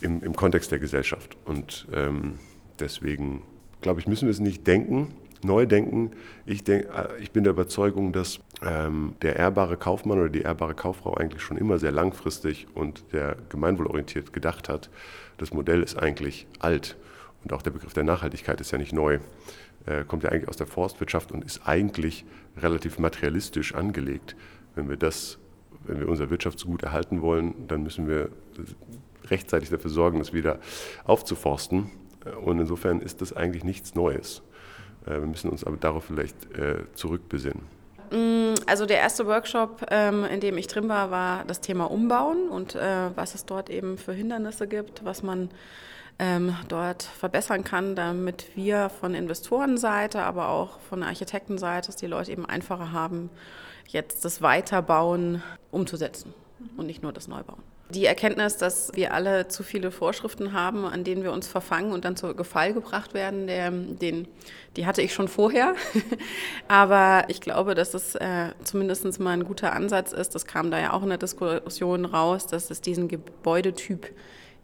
[0.00, 1.36] im, im Kontext der Gesellschaft.
[1.44, 2.40] Und ähm,
[2.80, 3.42] deswegen,
[3.82, 6.10] glaube ich, müssen wir es nicht denken, neu denken.
[6.46, 10.74] Ich, denk, äh, ich bin der Überzeugung, dass ähm, der ehrbare Kaufmann oder die ehrbare
[10.74, 14.90] Kauffrau eigentlich schon immer sehr langfristig und sehr gemeinwohlorientiert gedacht hat.
[15.38, 16.96] Das Modell ist eigentlich alt
[17.44, 19.20] und auch der Begriff der Nachhaltigkeit ist ja nicht neu.
[19.86, 22.24] Äh, kommt ja eigentlich aus der Forstwirtschaft und ist eigentlich
[22.56, 24.34] relativ materialistisch angelegt.
[24.74, 25.38] Wenn wir das,
[25.84, 28.30] wenn wir unser Wirtschaftsgut erhalten wollen, dann müssen wir
[29.30, 30.58] rechtzeitig dafür sorgen, es wieder
[31.04, 31.90] aufzuforsten.
[32.42, 34.42] Und insofern ist das eigentlich nichts Neues.
[35.06, 37.62] Äh, wir müssen uns aber darauf vielleicht äh, zurückbesinnen.
[38.10, 42.48] Mm, also der erste Workshop, ähm, in dem ich drin war, war das Thema Umbauen
[42.48, 45.50] und äh, was es dort eben für Hindernisse gibt, was man
[46.18, 52.30] ähm, dort verbessern kann, damit wir von Investorenseite, aber auch von Architektenseite, dass die Leute
[52.30, 53.30] eben einfacher haben,
[53.88, 56.32] jetzt das Weiterbauen umzusetzen
[56.76, 57.73] und nicht nur das Neubauen.
[57.94, 62.04] Die Erkenntnis, dass wir alle zu viele Vorschriften haben, an denen wir uns verfangen und
[62.04, 64.26] dann zu Gefall gebracht werden, der, den,
[64.76, 65.74] die hatte ich schon vorher.
[66.68, 70.34] Aber ich glaube, dass es äh, zumindest mal ein guter Ansatz ist.
[70.34, 74.10] Das kam da ja auch in der Diskussion raus, dass es diesen Gebäudetyp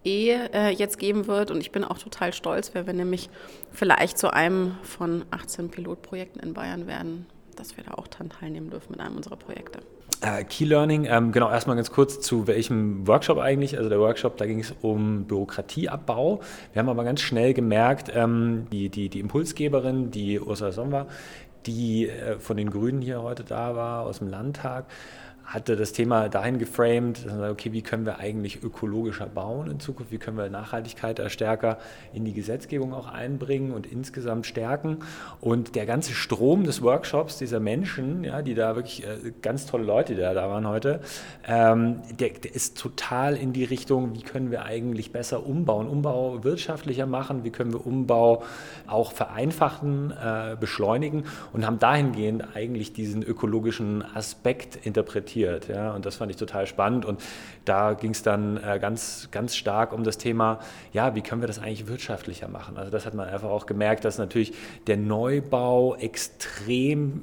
[0.05, 1.51] E äh, jetzt geben wird.
[1.51, 3.31] Und ich bin auch total stolz, wenn wir nämlich
[3.71, 8.71] vielleicht zu einem von 18 Pilotprojekten in Bayern werden, dass wir da auch dran teilnehmen
[8.71, 9.81] dürfen mit einem unserer Projekte.
[10.21, 13.79] Äh, Key Learning, ähm, genau, erstmal ganz kurz zu welchem Workshop eigentlich.
[13.79, 16.41] Also der Workshop, da ging es um Bürokratieabbau.
[16.73, 21.07] Wir haben aber ganz schnell gemerkt, ähm, die, die, die Impulsgeberin, die Ursula Sommer,
[21.67, 24.85] die äh, von den Grünen hier heute da war, aus dem Landtag,
[25.51, 30.19] hatte das Thema dahin geframed, okay, wie können wir eigentlich ökologischer bauen in Zukunft, wie
[30.19, 31.79] können wir Nachhaltigkeit da stärker
[32.13, 34.99] in die Gesetzgebung auch einbringen und insgesamt stärken.
[35.41, 39.83] Und der ganze Strom des Workshops dieser Menschen, ja, die da wirklich äh, ganz tolle
[39.83, 41.01] Leute, die da, da waren heute,
[41.49, 46.45] ähm, der, der, ist total in die Richtung, wie können wir eigentlich besser umbauen, Umbau
[46.45, 48.45] wirtschaftlicher machen, wie können wir Umbau
[48.87, 55.40] auch vereinfachen, äh, beschleunigen und haben dahingehend eigentlich diesen ökologischen Aspekt interpretiert.
[55.41, 57.05] Ja, und das fand ich total spannend.
[57.05, 57.21] Und
[57.65, 60.61] da ging es dann äh, ganz, ganz stark um das Thema,
[60.93, 62.77] ja, wie können wir das eigentlich wirtschaftlicher machen?
[62.77, 64.53] Also das hat man einfach auch gemerkt, dass natürlich
[64.87, 67.23] der Neubau extrem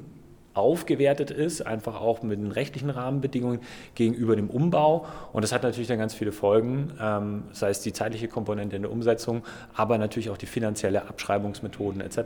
[0.58, 3.60] aufgewertet ist, einfach auch mit den rechtlichen Rahmenbedingungen
[3.94, 5.06] gegenüber dem Umbau.
[5.32, 8.82] Und das hat natürlich dann ganz viele Folgen, ähm, sei es die zeitliche Komponente in
[8.82, 12.18] der Umsetzung, aber natürlich auch die finanzielle Abschreibungsmethoden etc.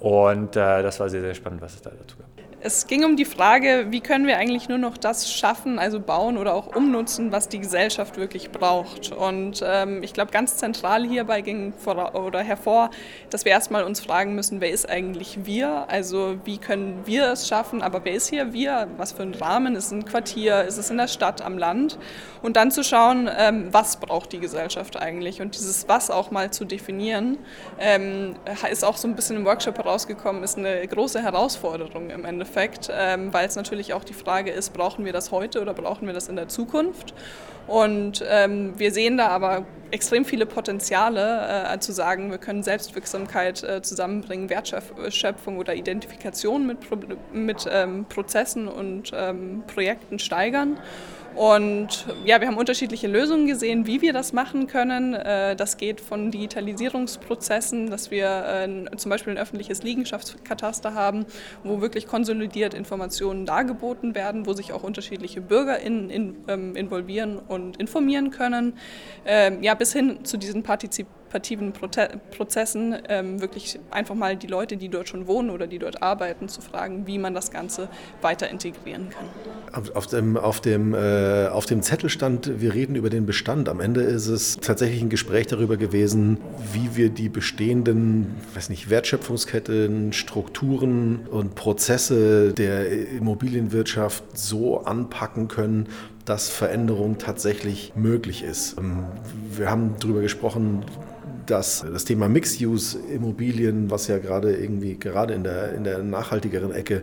[0.00, 2.31] Und äh, das war sehr, sehr spannend, was es da dazu gab.
[2.64, 6.38] Es ging um die Frage, wie können wir eigentlich nur noch das schaffen, also bauen
[6.38, 9.10] oder auch umnutzen, was die Gesellschaft wirklich braucht.
[9.10, 12.90] Und ähm, ich glaube, ganz zentral hierbei ging vor, oder hervor,
[13.30, 15.86] dass wir erstmal uns fragen müssen, wer ist eigentlich wir?
[15.88, 18.86] Also wie können wir es schaffen, aber wer ist hier wir?
[18.96, 19.74] Was für ein Rahmen?
[19.74, 20.62] Ist es ein Quartier?
[20.62, 21.98] Ist es in der Stadt, am Land?
[22.42, 25.40] Und dann zu schauen, ähm, was braucht die Gesellschaft eigentlich?
[25.40, 27.38] Und dieses Was auch mal zu definieren,
[27.80, 28.36] ähm,
[28.70, 32.51] ist auch so ein bisschen im Workshop herausgekommen, ist eine große Herausforderung im Endeffekt.
[32.52, 36.06] Endeffekt, ähm, weil es natürlich auch die Frage ist, brauchen wir das heute oder brauchen
[36.06, 37.14] wir das in der Zukunft?
[37.66, 43.62] Und ähm, wir sehen da aber extrem viele Potenziale, äh, zu sagen, wir können Selbstwirksamkeit
[43.62, 46.78] äh, zusammenbringen, Wertschöpfung oder Identifikation mit,
[47.32, 50.78] mit ähm, Prozessen und ähm, Projekten steigern.
[51.34, 55.14] Und ja, wir haben unterschiedliche Lösungen gesehen, wie wir das machen können.
[55.14, 58.26] Äh, das geht von Digitalisierungsprozessen, dass wir
[58.66, 61.24] äh, zum Beispiel ein öffentliches Liegenschaftskataster haben,
[61.64, 67.38] wo wirklich konsolidiert Informationen dargeboten werden, wo sich auch unterschiedliche Bürger in, in, ähm, involvieren
[67.38, 68.74] und informieren können.
[69.24, 71.72] Ähm, ja, bis hin zu diesen Partizip partizipativen
[72.36, 76.48] Prozessen ähm, wirklich einfach mal die Leute, die dort schon wohnen oder die dort arbeiten,
[76.48, 77.88] zu fragen, wie man das Ganze
[78.20, 79.84] weiter integrieren kann.
[79.94, 83.68] Auf dem, auf dem, äh, auf dem Zettel stand, wir reden über den Bestand.
[83.68, 86.38] Am Ende ist es tatsächlich ein Gespräch darüber gewesen,
[86.72, 95.88] wie wir die bestehenden, weiß nicht, Wertschöpfungsketten, Strukturen und Prozesse der Immobilienwirtschaft so anpacken können,
[96.24, 98.76] dass Veränderung tatsächlich möglich ist.
[98.78, 99.04] Ähm,
[99.56, 100.84] wir haben darüber gesprochen,
[101.52, 107.02] dass das Thema Mixed-Use-Immobilien, was ja gerade irgendwie gerade in der, in der nachhaltigeren Ecke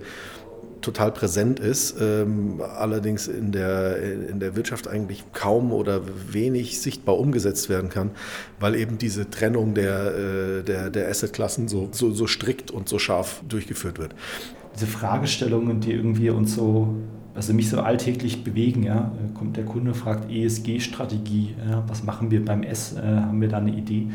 [0.81, 7.19] total präsent ist, ähm, allerdings in der, in der Wirtschaft eigentlich kaum oder wenig sichtbar
[7.19, 8.09] umgesetzt werden kann,
[8.59, 12.97] weil eben diese Trennung der, äh, der, der Assetklassen so, so, so strikt und so
[12.97, 14.15] scharf durchgeführt wird.
[14.73, 16.95] Diese Fragestellungen, die irgendwie uns so
[17.35, 18.83] also mich so alltäglich bewegen.
[18.83, 19.13] Ja.
[19.33, 23.57] Kommt der Kunde, fragt ESG-Strategie, ja, was machen wir beim S, äh, haben wir da
[23.57, 24.07] eine Idee?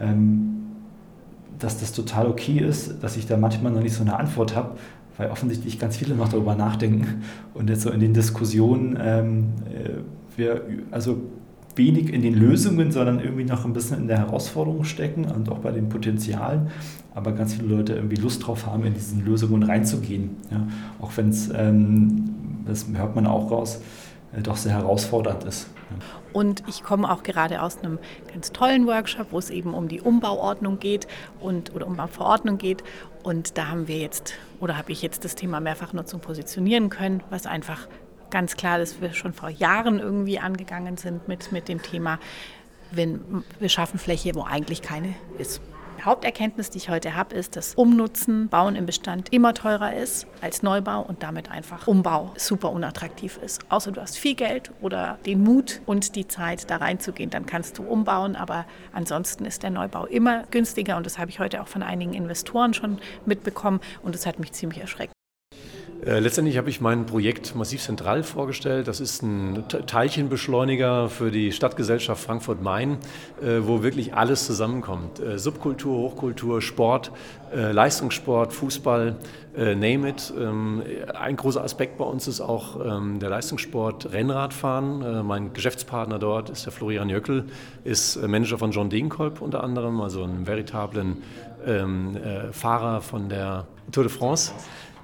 [0.00, 0.54] Ähm,
[1.58, 4.76] dass das total okay ist, dass ich da manchmal noch nicht so eine Antwort habe,
[5.16, 7.22] weil offensichtlich ganz viele noch darüber nachdenken
[7.54, 9.98] und jetzt so in den Diskussionen ähm, äh,
[10.36, 11.20] wir also
[11.74, 15.58] wenig in den Lösungen, sondern irgendwie noch ein bisschen in der Herausforderung stecken und auch
[15.58, 16.68] bei den Potenzialen,
[17.14, 20.30] aber ganz viele Leute irgendwie Lust drauf haben, in diesen Lösungen reinzugehen.
[20.52, 20.66] Ja.
[21.00, 23.80] Auch wenn es ähm, das hört man auch raus,
[24.36, 25.68] äh, doch sehr herausfordernd ist.
[26.32, 27.98] Und ich komme auch gerade aus einem
[28.32, 31.06] ganz tollen Workshop, wo es eben um die Umbauordnung geht
[31.40, 32.84] und oder Umbauverordnung geht.
[33.22, 37.46] Und da haben wir jetzt oder habe ich jetzt das Thema Mehrfachnutzung positionieren können, was
[37.46, 37.88] einfach
[38.30, 42.18] ganz klar ist, wir schon vor Jahren irgendwie angegangen sind mit, mit dem Thema,
[42.90, 45.60] wenn wir schaffen Fläche, wo eigentlich keine ist.
[46.04, 50.62] Haupterkenntnis, die ich heute habe, ist, dass Umnutzen, Bauen im Bestand immer teurer ist als
[50.62, 53.60] Neubau und damit einfach Umbau super unattraktiv ist.
[53.70, 57.78] Außer du hast viel Geld oder den Mut und die Zeit, da reinzugehen, dann kannst
[57.78, 61.68] du umbauen, aber ansonsten ist der Neubau immer günstiger und das habe ich heute auch
[61.68, 65.17] von einigen Investoren schon mitbekommen und das hat mich ziemlich erschreckt.
[66.06, 68.86] Äh, letztendlich habe ich mein Projekt Massiv Zentral vorgestellt.
[68.86, 72.98] Das ist ein Teilchenbeschleuniger für die Stadtgesellschaft Frankfurt-Main,
[73.42, 75.18] äh, wo wirklich alles zusammenkommt.
[75.18, 77.12] Äh, Subkultur, Hochkultur, Sport,
[77.50, 79.16] Leistungssport, Fußball,
[79.56, 80.30] name it.
[80.38, 80.82] Ähm,
[81.18, 85.26] ein großer Aspekt bei uns ist auch ähm, der Leistungssport Rennradfahren.
[85.26, 87.46] Mein Geschäftspartner dort ist der Florian Jöckel,
[87.84, 91.22] ist Manager von John Degenkolb unter anderem, also einen veritablen
[91.66, 92.18] ähm,
[92.52, 94.52] Fahrer von der Tour de France.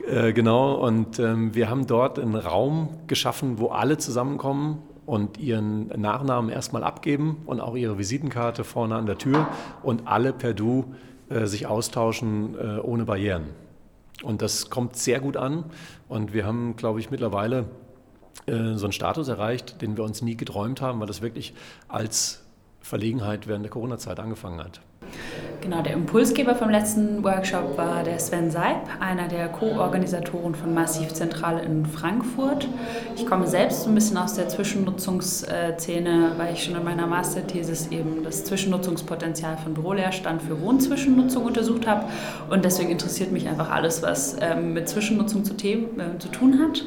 [0.06, 5.88] Äh, genau, und ähm, wir haben dort einen Raum geschaffen, wo alle zusammenkommen und ihren
[5.88, 9.48] Nachnamen erstmal abgeben und auch ihre Visitenkarte vorne an der Tür
[9.82, 10.94] und alle per Du
[11.30, 13.44] äh, sich austauschen äh, ohne Barrieren.
[14.22, 15.64] Und das kommt sehr gut an
[16.08, 17.66] und wir haben, glaube ich, mittlerweile
[18.46, 21.54] äh, so einen Status erreicht, den wir uns nie geträumt haben, weil das wirklich
[21.88, 22.44] als
[22.80, 24.80] Verlegenheit während der Corona-Zeit angefangen hat.
[25.64, 31.14] Genau, der Impulsgeber vom letzten Workshop war der Sven Seib, einer der Co-Organisatoren von Massiv
[31.14, 32.68] Zentral in Frankfurt.
[33.16, 38.22] Ich komme selbst ein bisschen aus der Zwischennutzungsszene, weil ich schon in meiner Masterthesis eben
[38.22, 42.04] das Zwischennutzungspotenzial von Büroleerstand für Wohnzwischennutzung untersucht habe.
[42.50, 46.60] Und deswegen interessiert mich einfach alles, was ähm, mit Zwischennutzung zu, Themen, äh, zu tun
[46.62, 46.84] hat.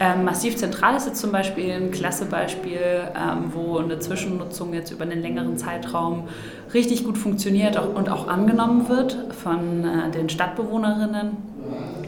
[0.00, 2.78] Ähm, Massiv Zentral ist jetzt zum Beispiel ein klasse Beispiel,
[3.16, 6.28] ähm, wo eine Zwischennutzung jetzt über einen längeren Zeitraum
[6.72, 11.36] richtig gut funktioniert und auch angenommen wird von äh, den Stadtbewohnerinnen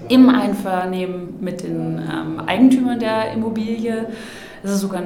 [0.08, 4.06] im Einvernehmen mit den ähm, Eigentümern der Immobilie.
[4.62, 5.02] Das ist sogar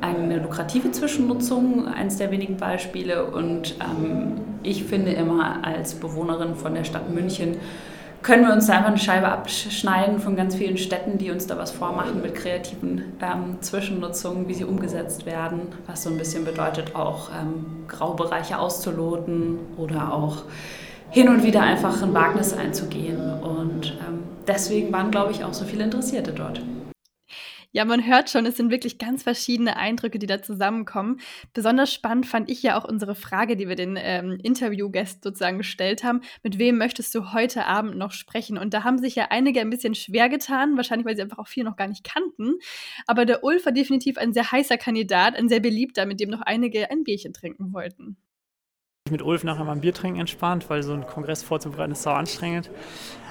[0.00, 3.24] eine lukrative Zwischennutzung, eines der wenigen Beispiele.
[3.24, 7.56] Und ähm, ich finde immer als Bewohnerin von der Stadt München,
[8.22, 11.58] können wir uns da einfach eine Scheibe abschneiden von ganz vielen Städten, die uns da
[11.58, 16.94] was vormachen mit kreativen ähm, Zwischennutzungen, wie sie umgesetzt werden, was so ein bisschen bedeutet,
[16.94, 20.44] auch ähm, Graubereiche auszuloten oder auch
[21.10, 23.18] hin und wieder einfach ein Wagnis einzugehen.
[23.42, 26.60] Und ähm, deswegen waren, glaube ich, auch so viele Interessierte dort.
[27.74, 31.20] Ja, man hört schon, es sind wirklich ganz verschiedene Eindrücke, die da zusammenkommen.
[31.54, 36.04] Besonders spannend fand ich ja auch unsere Frage, die wir den ähm, Interviewgästen sozusagen gestellt
[36.04, 36.20] haben.
[36.42, 38.58] Mit wem möchtest du heute Abend noch sprechen?
[38.58, 41.48] Und da haben sich ja einige ein bisschen schwer getan, wahrscheinlich weil sie einfach auch
[41.48, 42.58] viel noch gar nicht kannten.
[43.06, 46.42] Aber der Ulf war definitiv ein sehr heißer Kandidat, ein sehr beliebter, mit dem noch
[46.42, 48.18] einige ein Bierchen trinken wollten
[49.10, 52.12] mit Ulf nachher mal ein Bier trinken entspannt, weil so ein Kongress vorzubereiten ist sau
[52.12, 52.70] anstrengend.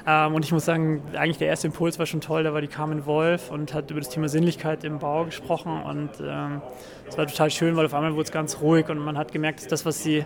[0.07, 2.67] Ähm, und ich muss sagen, eigentlich der erste Impuls war schon toll, da war die
[2.67, 6.61] Carmen Wolf und hat über das Thema Sinnlichkeit im Bau gesprochen und ähm,
[7.07, 9.31] es ähm, war total schön, weil auf einmal wurde es ganz ruhig und man hat
[9.31, 10.25] gemerkt, dass das, was sie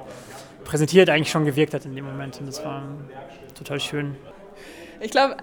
[0.63, 2.83] präsentiert, eigentlich schon gewirkt hat in dem Moment und das war
[3.53, 4.15] total schön.
[5.01, 5.35] Ich glaube,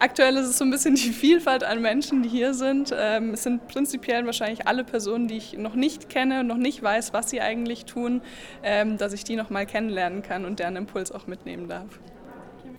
[0.00, 2.92] aktuell ist es so ein bisschen die Vielfalt an Menschen, die hier sind.
[2.96, 6.82] Ähm, es sind prinzipiell wahrscheinlich alle Personen, die ich noch nicht kenne und noch nicht
[6.82, 8.22] weiß, was sie eigentlich tun,
[8.62, 12.00] ähm, dass ich die noch mal kennenlernen kann und deren Impuls auch mitnehmen darf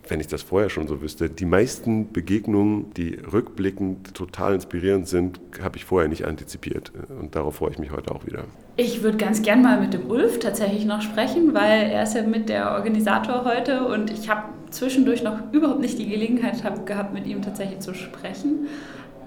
[0.08, 1.28] wenn ich das vorher schon so wüsste.
[1.28, 6.92] Die meisten Begegnungen, die rückblickend total inspirierend sind, habe ich vorher nicht antizipiert.
[7.20, 8.44] Und darauf freue ich mich heute auch wieder.
[8.76, 12.22] Ich würde ganz gern mal mit dem Ulf tatsächlich noch sprechen, weil er ist ja
[12.22, 17.26] mit der Organisator heute und ich habe zwischendurch noch überhaupt nicht die Gelegenheit gehabt, mit
[17.26, 18.66] ihm tatsächlich zu sprechen.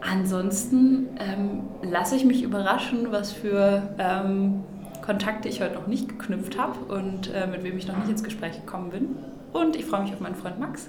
[0.01, 4.63] Ansonsten ähm, lasse ich mich überraschen, was für ähm,
[5.01, 8.23] Kontakte ich heute noch nicht geknüpft habe und äh, mit wem ich noch nicht ins
[8.23, 9.15] Gespräch gekommen bin.
[9.53, 10.87] Und ich freue mich auf meinen Freund Max,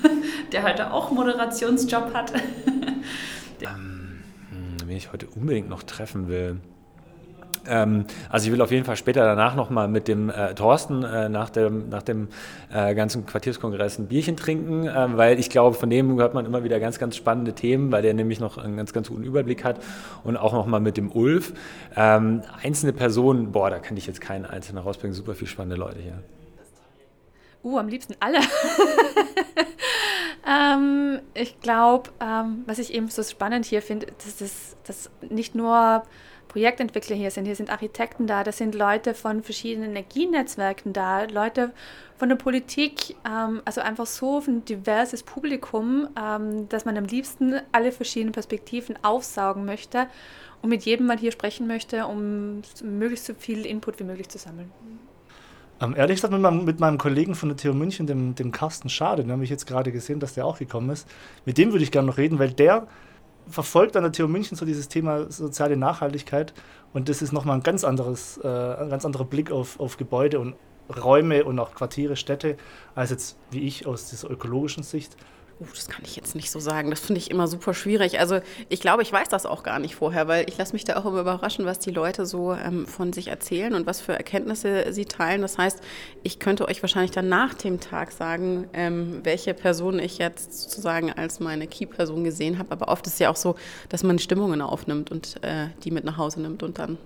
[0.52, 2.32] der heute auch Moderationsjob hat.
[3.60, 4.20] ähm,
[4.84, 6.60] wen ich heute unbedingt noch treffen will.
[7.66, 11.28] Ähm, also ich will auf jeden Fall später danach nochmal mit dem äh, Thorsten äh,
[11.28, 12.28] nach dem, nach dem
[12.72, 16.64] äh, ganzen Quartierskongress ein Bierchen trinken, ähm, weil ich glaube, von dem hört man immer
[16.64, 19.80] wieder ganz, ganz spannende Themen, weil der nämlich noch einen ganz, ganz guten Überblick hat
[20.24, 21.52] und auch nochmal mit dem Ulf.
[21.96, 26.00] Ähm, einzelne Personen, boah, da kann ich jetzt keinen einzelnen rausbringen, super viele spannende Leute
[26.00, 26.18] hier.
[27.62, 28.38] Uh, am liebsten alle.
[30.46, 35.54] ähm, ich glaube, ähm, was ich eben so spannend hier finde, dass das dass nicht
[35.54, 36.02] nur
[36.48, 41.72] Projektentwickler hier sind, hier sind Architekten da, da sind Leute von verschiedenen Energienetzwerken da, Leute
[42.18, 47.60] von der Politik, ähm, also einfach so ein diverses Publikum, ähm, dass man am liebsten
[47.72, 50.08] alle verschiedenen Perspektiven aufsaugen möchte
[50.60, 54.38] und mit jedem mal hier sprechen möchte, um möglichst so viel Input wie möglich zu
[54.38, 54.70] sammeln.
[55.82, 58.88] Ähm, ehrlich gesagt, mit meinem, mit meinem, Kollegen von der TU München, dem, dem Carsten
[58.88, 61.08] Schade, den habe ich jetzt gerade gesehen, dass der auch gekommen ist.
[61.44, 62.86] Mit dem würde ich gerne noch reden, weil der
[63.48, 66.54] verfolgt an der TU München so dieses Thema soziale Nachhaltigkeit
[66.92, 70.38] und das ist nochmal ein ganz anderes, äh, ein ganz anderer Blick auf, auf Gebäude
[70.38, 70.54] und
[71.02, 72.56] Räume und auch Quartiere, Städte,
[72.94, 75.16] als jetzt wie ich aus dieser ökologischen Sicht.
[75.62, 76.90] Uh, das kann ich jetzt nicht so sagen.
[76.90, 78.18] Das finde ich immer super schwierig.
[78.18, 80.96] Also ich glaube, ich weiß das auch gar nicht vorher, weil ich lasse mich da
[80.96, 84.92] auch immer überraschen, was die Leute so ähm, von sich erzählen und was für Erkenntnisse
[84.92, 85.42] sie teilen.
[85.42, 85.80] Das heißt,
[86.22, 91.12] ich könnte euch wahrscheinlich dann nach dem Tag sagen, ähm, welche Person ich jetzt sozusagen
[91.12, 92.72] als meine Key-Person gesehen habe.
[92.72, 93.54] Aber oft ist es ja auch so,
[93.88, 96.98] dass man Stimmungen aufnimmt und äh, die mit nach Hause nimmt und dann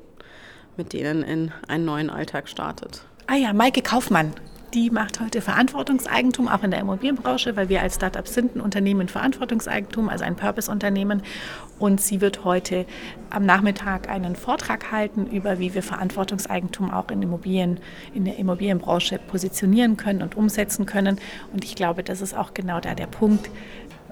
[0.77, 3.03] mit denen in einen neuen Alltag startet.
[3.27, 4.35] Ah ja, Maike Kaufmann
[4.75, 9.03] die macht heute Verantwortungseigentum, auch in der Immobilienbranche, weil wir als Startup sind ein Unternehmen
[9.03, 11.23] in Verantwortungseigentum, also ein Purpose-Unternehmen.
[11.79, 12.87] Und sie wird heute
[13.31, 17.81] am Nachmittag einen Vortrag halten über, wie wir Verantwortungseigentum auch in Immobilien,
[18.15, 21.19] in der Immobilienbranche positionieren können und umsetzen können.
[21.53, 23.51] Und ich glaube, das ist auch genau da der Punkt.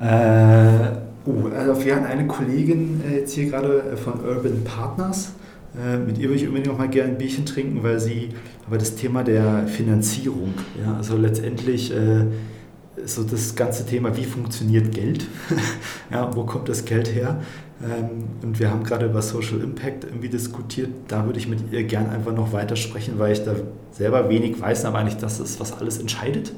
[0.00, 0.96] Äh,
[1.26, 5.32] oh, also wir haben eine Kollegin äh, jetzt hier gerade äh, von Urban Partners.
[5.76, 8.30] Äh, mit ihr würde ich unbedingt noch mal gerne ein Bierchen trinken, weil sie
[8.66, 12.26] aber das Thema der Finanzierung, ja, also letztendlich äh,
[13.04, 15.26] so das ganze Thema, wie funktioniert Geld?
[16.10, 17.40] ja, wo kommt das Geld her?
[17.82, 20.90] Ähm, und wir haben gerade über Social Impact irgendwie diskutiert.
[21.08, 23.56] Da würde ich mit ihr gern einfach noch weitersprechen, weil ich da
[23.90, 26.52] selber wenig weiß, aber eigentlich das ist, was alles entscheidet.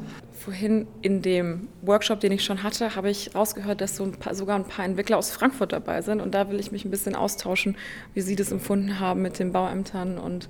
[0.46, 4.32] Vorhin in dem Workshop, den ich schon hatte, habe ich rausgehört, dass so ein paar,
[4.32, 6.20] sogar ein paar Entwickler aus Frankfurt dabei sind.
[6.20, 7.76] Und da will ich mich ein bisschen austauschen,
[8.14, 10.48] wie Sie das empfunden haben mit den Bauämtern und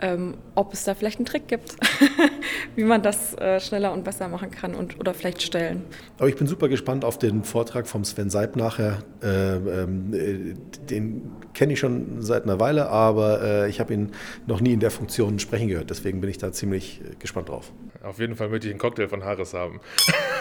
[0.00, 1.76] ähm, ob es da vielleicht einen Trick gibt,
[2.76, 5.84] wie man das äh, schneller und besser machen kann und, oder vielleicht stellen.
[6.18, 8.98] Aber ich bin super gespannt auf den Vortrag vom Sven Seib nachher.
[9.22, 10.54] Äh, äh,
[10.90, 14.12] den kenne ich schon seit einer Weile, aber äh, ich habe ihn
[14.46, 15.90] noch nie in der Funktion sprechen gehört.
[15.90, 17.72] Deswegen bin ich da ziemlich äh, gespannt drauf.
[18.02, 19.80] Auf jeden Fall möchte ich einen Cocktail von Harris haben.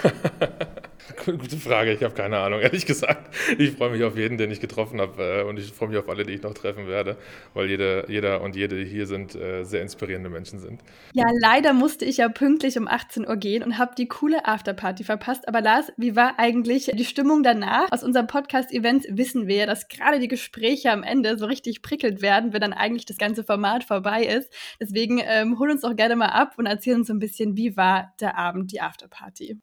[1.26, 3.34] Gute Frage, ich habe keine Ahnung, ehrlich gesagt.
[3.58, 6.10] Ich freue mich auf jeden, den ich getroffen habe äh, und ich freue mich auf
[6.10, 7.18] alle, die ich noch treffen werde,
[7.54, 10.82] weil jeder, jeder und jede, die hier sind, äh, sehr inspirierende Menschen sind.
[11.14, 15.04] Ja, leider musste ich ja pünktlich um 18 Uhr gehen und habe die coole Afterparty
[15.04, 15.48] verpasst.
[15.48, 17.92] Aber Lars, wie war eigentlich die Stimmung danach?
[17.92, 22.22] Aus unserem Podcast-Event wissen wir ja, dass gerade die Gespräche am Ende so richtig prickelt
[22.22, 24.52] werden, wenn dann eigentlich das ganze Format vorbei ist.
[24.80, 27.78] Deswegen ähm, hol uns doch gerne mal ab und erzähl uns so ein bisschen, wie
[27.78, 29.60] war der Abend, die Afterparty?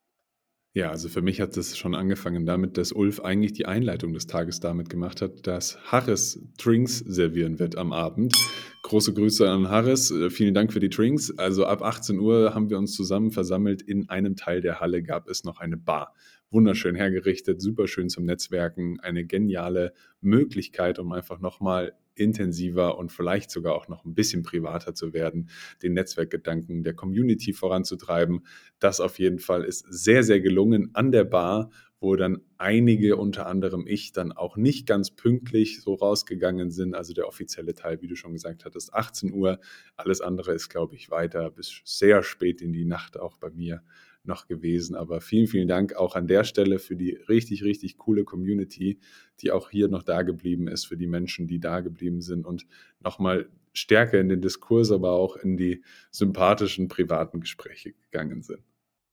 [0.77, 4.27] Ja, also für mich hat es schon angefangen damit, dass Ulf eigentlich die Einleitung des
[4.27, 8.35] Tages damit gemacht hat, dass Harris Drinks servieren wird am Abend.
[8.83, 11.31] Große Grüße an Harris, äh, vielen Dank für die Drinks.
[11.39, 13.83] Also ab 18 Uhr haben wir uns zusammen versammelt.
[13.83, 16.13] In einem Teil der Halle gab es noch eine Bar.
[16.51, 23.51] Wunderschön hergerichtet, super schön zum Netzwerken, eine geniale Möglichkeit, um einfach nochmal intensiver und vielleicht
[23.51, 25.49] sogar auch noch ein bisschen privater zu werden,
[25.83, 28.47] den Netzwerkgedanken der Community voranzutreiben.
[28.79, 33.47] Das auf jeden Fall ist sehr, sehr gelungen an der Bar, wo dann einige, unter
[33.47, 36.95] anderem ich, dann auch nicht ganz pünktlich so rausgegangen sind.
[36.95, 39.59] Also der offizielle Teil, wie du schon gesagt hattest, 18 Uhr.
[39.97, 43.83] Alles andere ist, glaube ich, weiter bis sehr spät in die Nacht auch bei mir
[44.25, 44.95] noch gewesen.
[44.95, 48.99] Aber vielen, vielen Dank auch an der Stelle für die richtig, richtig coole Community,
[49.41, 52.67] die auch hier noch da geblieben ist, für die Menschen, die da geblieben sind und
[53.01, 58.63] nochmal stärker in den Diskurs, aber auch in die sympathischen privaten Gespräche gegangen sind.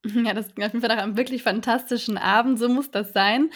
[0.26, 2.58] Ja, das klingt auf jeden Fall nach einem wirklich fantastischen Abend.
[2.58, 3.50] So muss das sein.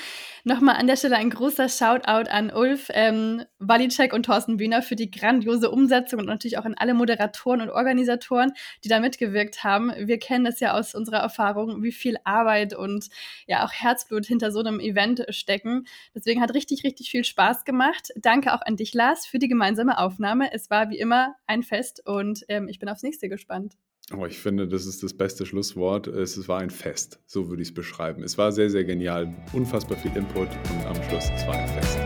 [0.44, 4.96] Nochmal an der Stelle ein großer Shoutout an Ulf ähm, Walicek und Thorsten Bühner für
[4.96, 9.92] die grandiose Umsetzung und natürlich auch an alle Moderatoren und Organisatoren, die da mitgewirkt haben.
[9.98, 13.08] Wir kennen es ja aus unserer Erfahrung, wie viel Arbeit und
[13.48, 15.88] ja auch Herzblut hinter so einem Event stecken.
[16.14, 18.10] Deswegen hat richtig, richtig viel Spaß gemacht.
[18.16, 20.54] Danke auch an dich, Lars, für die gemeinsame Aufnahme.
[20.54, 23.76] Es war wie immer ein Fest und ähm, ich bin aufs nächste gespannt.
[24.14, 26.06] Oh, ich finde, das ist das beste Schlusswort.
[26.06, 28.22] Es war ein Fest, so würde ich es beschreiben.
[28.22, 31.98] Es war sehr, sehr genial, unfassbar viel Input und am Schluss, es war ein Fest.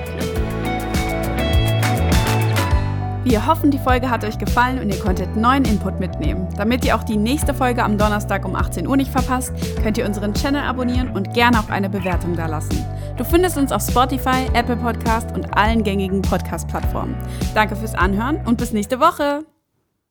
[3.25, 6.47] Wir hoffen, die Folge hat euch gefallen und ihr konntet neuen Input mitnehmen.
[6.55, 9.51] Damit ihr auch die nächste Folge am Donnerstag um 18 Uhr nicht verpasst,
[9.83, 12.83] könnt ihr unseren Channel abonnieren und gerne auch eine Bewertung dalassen.
[13.17, 17.17] Du findest uns auf Spotify, Apple Podcast und allen gängigen Podcast-Plattformen.
[17.53, 19.43] Danke fürs Anhören und bis nächste Woche.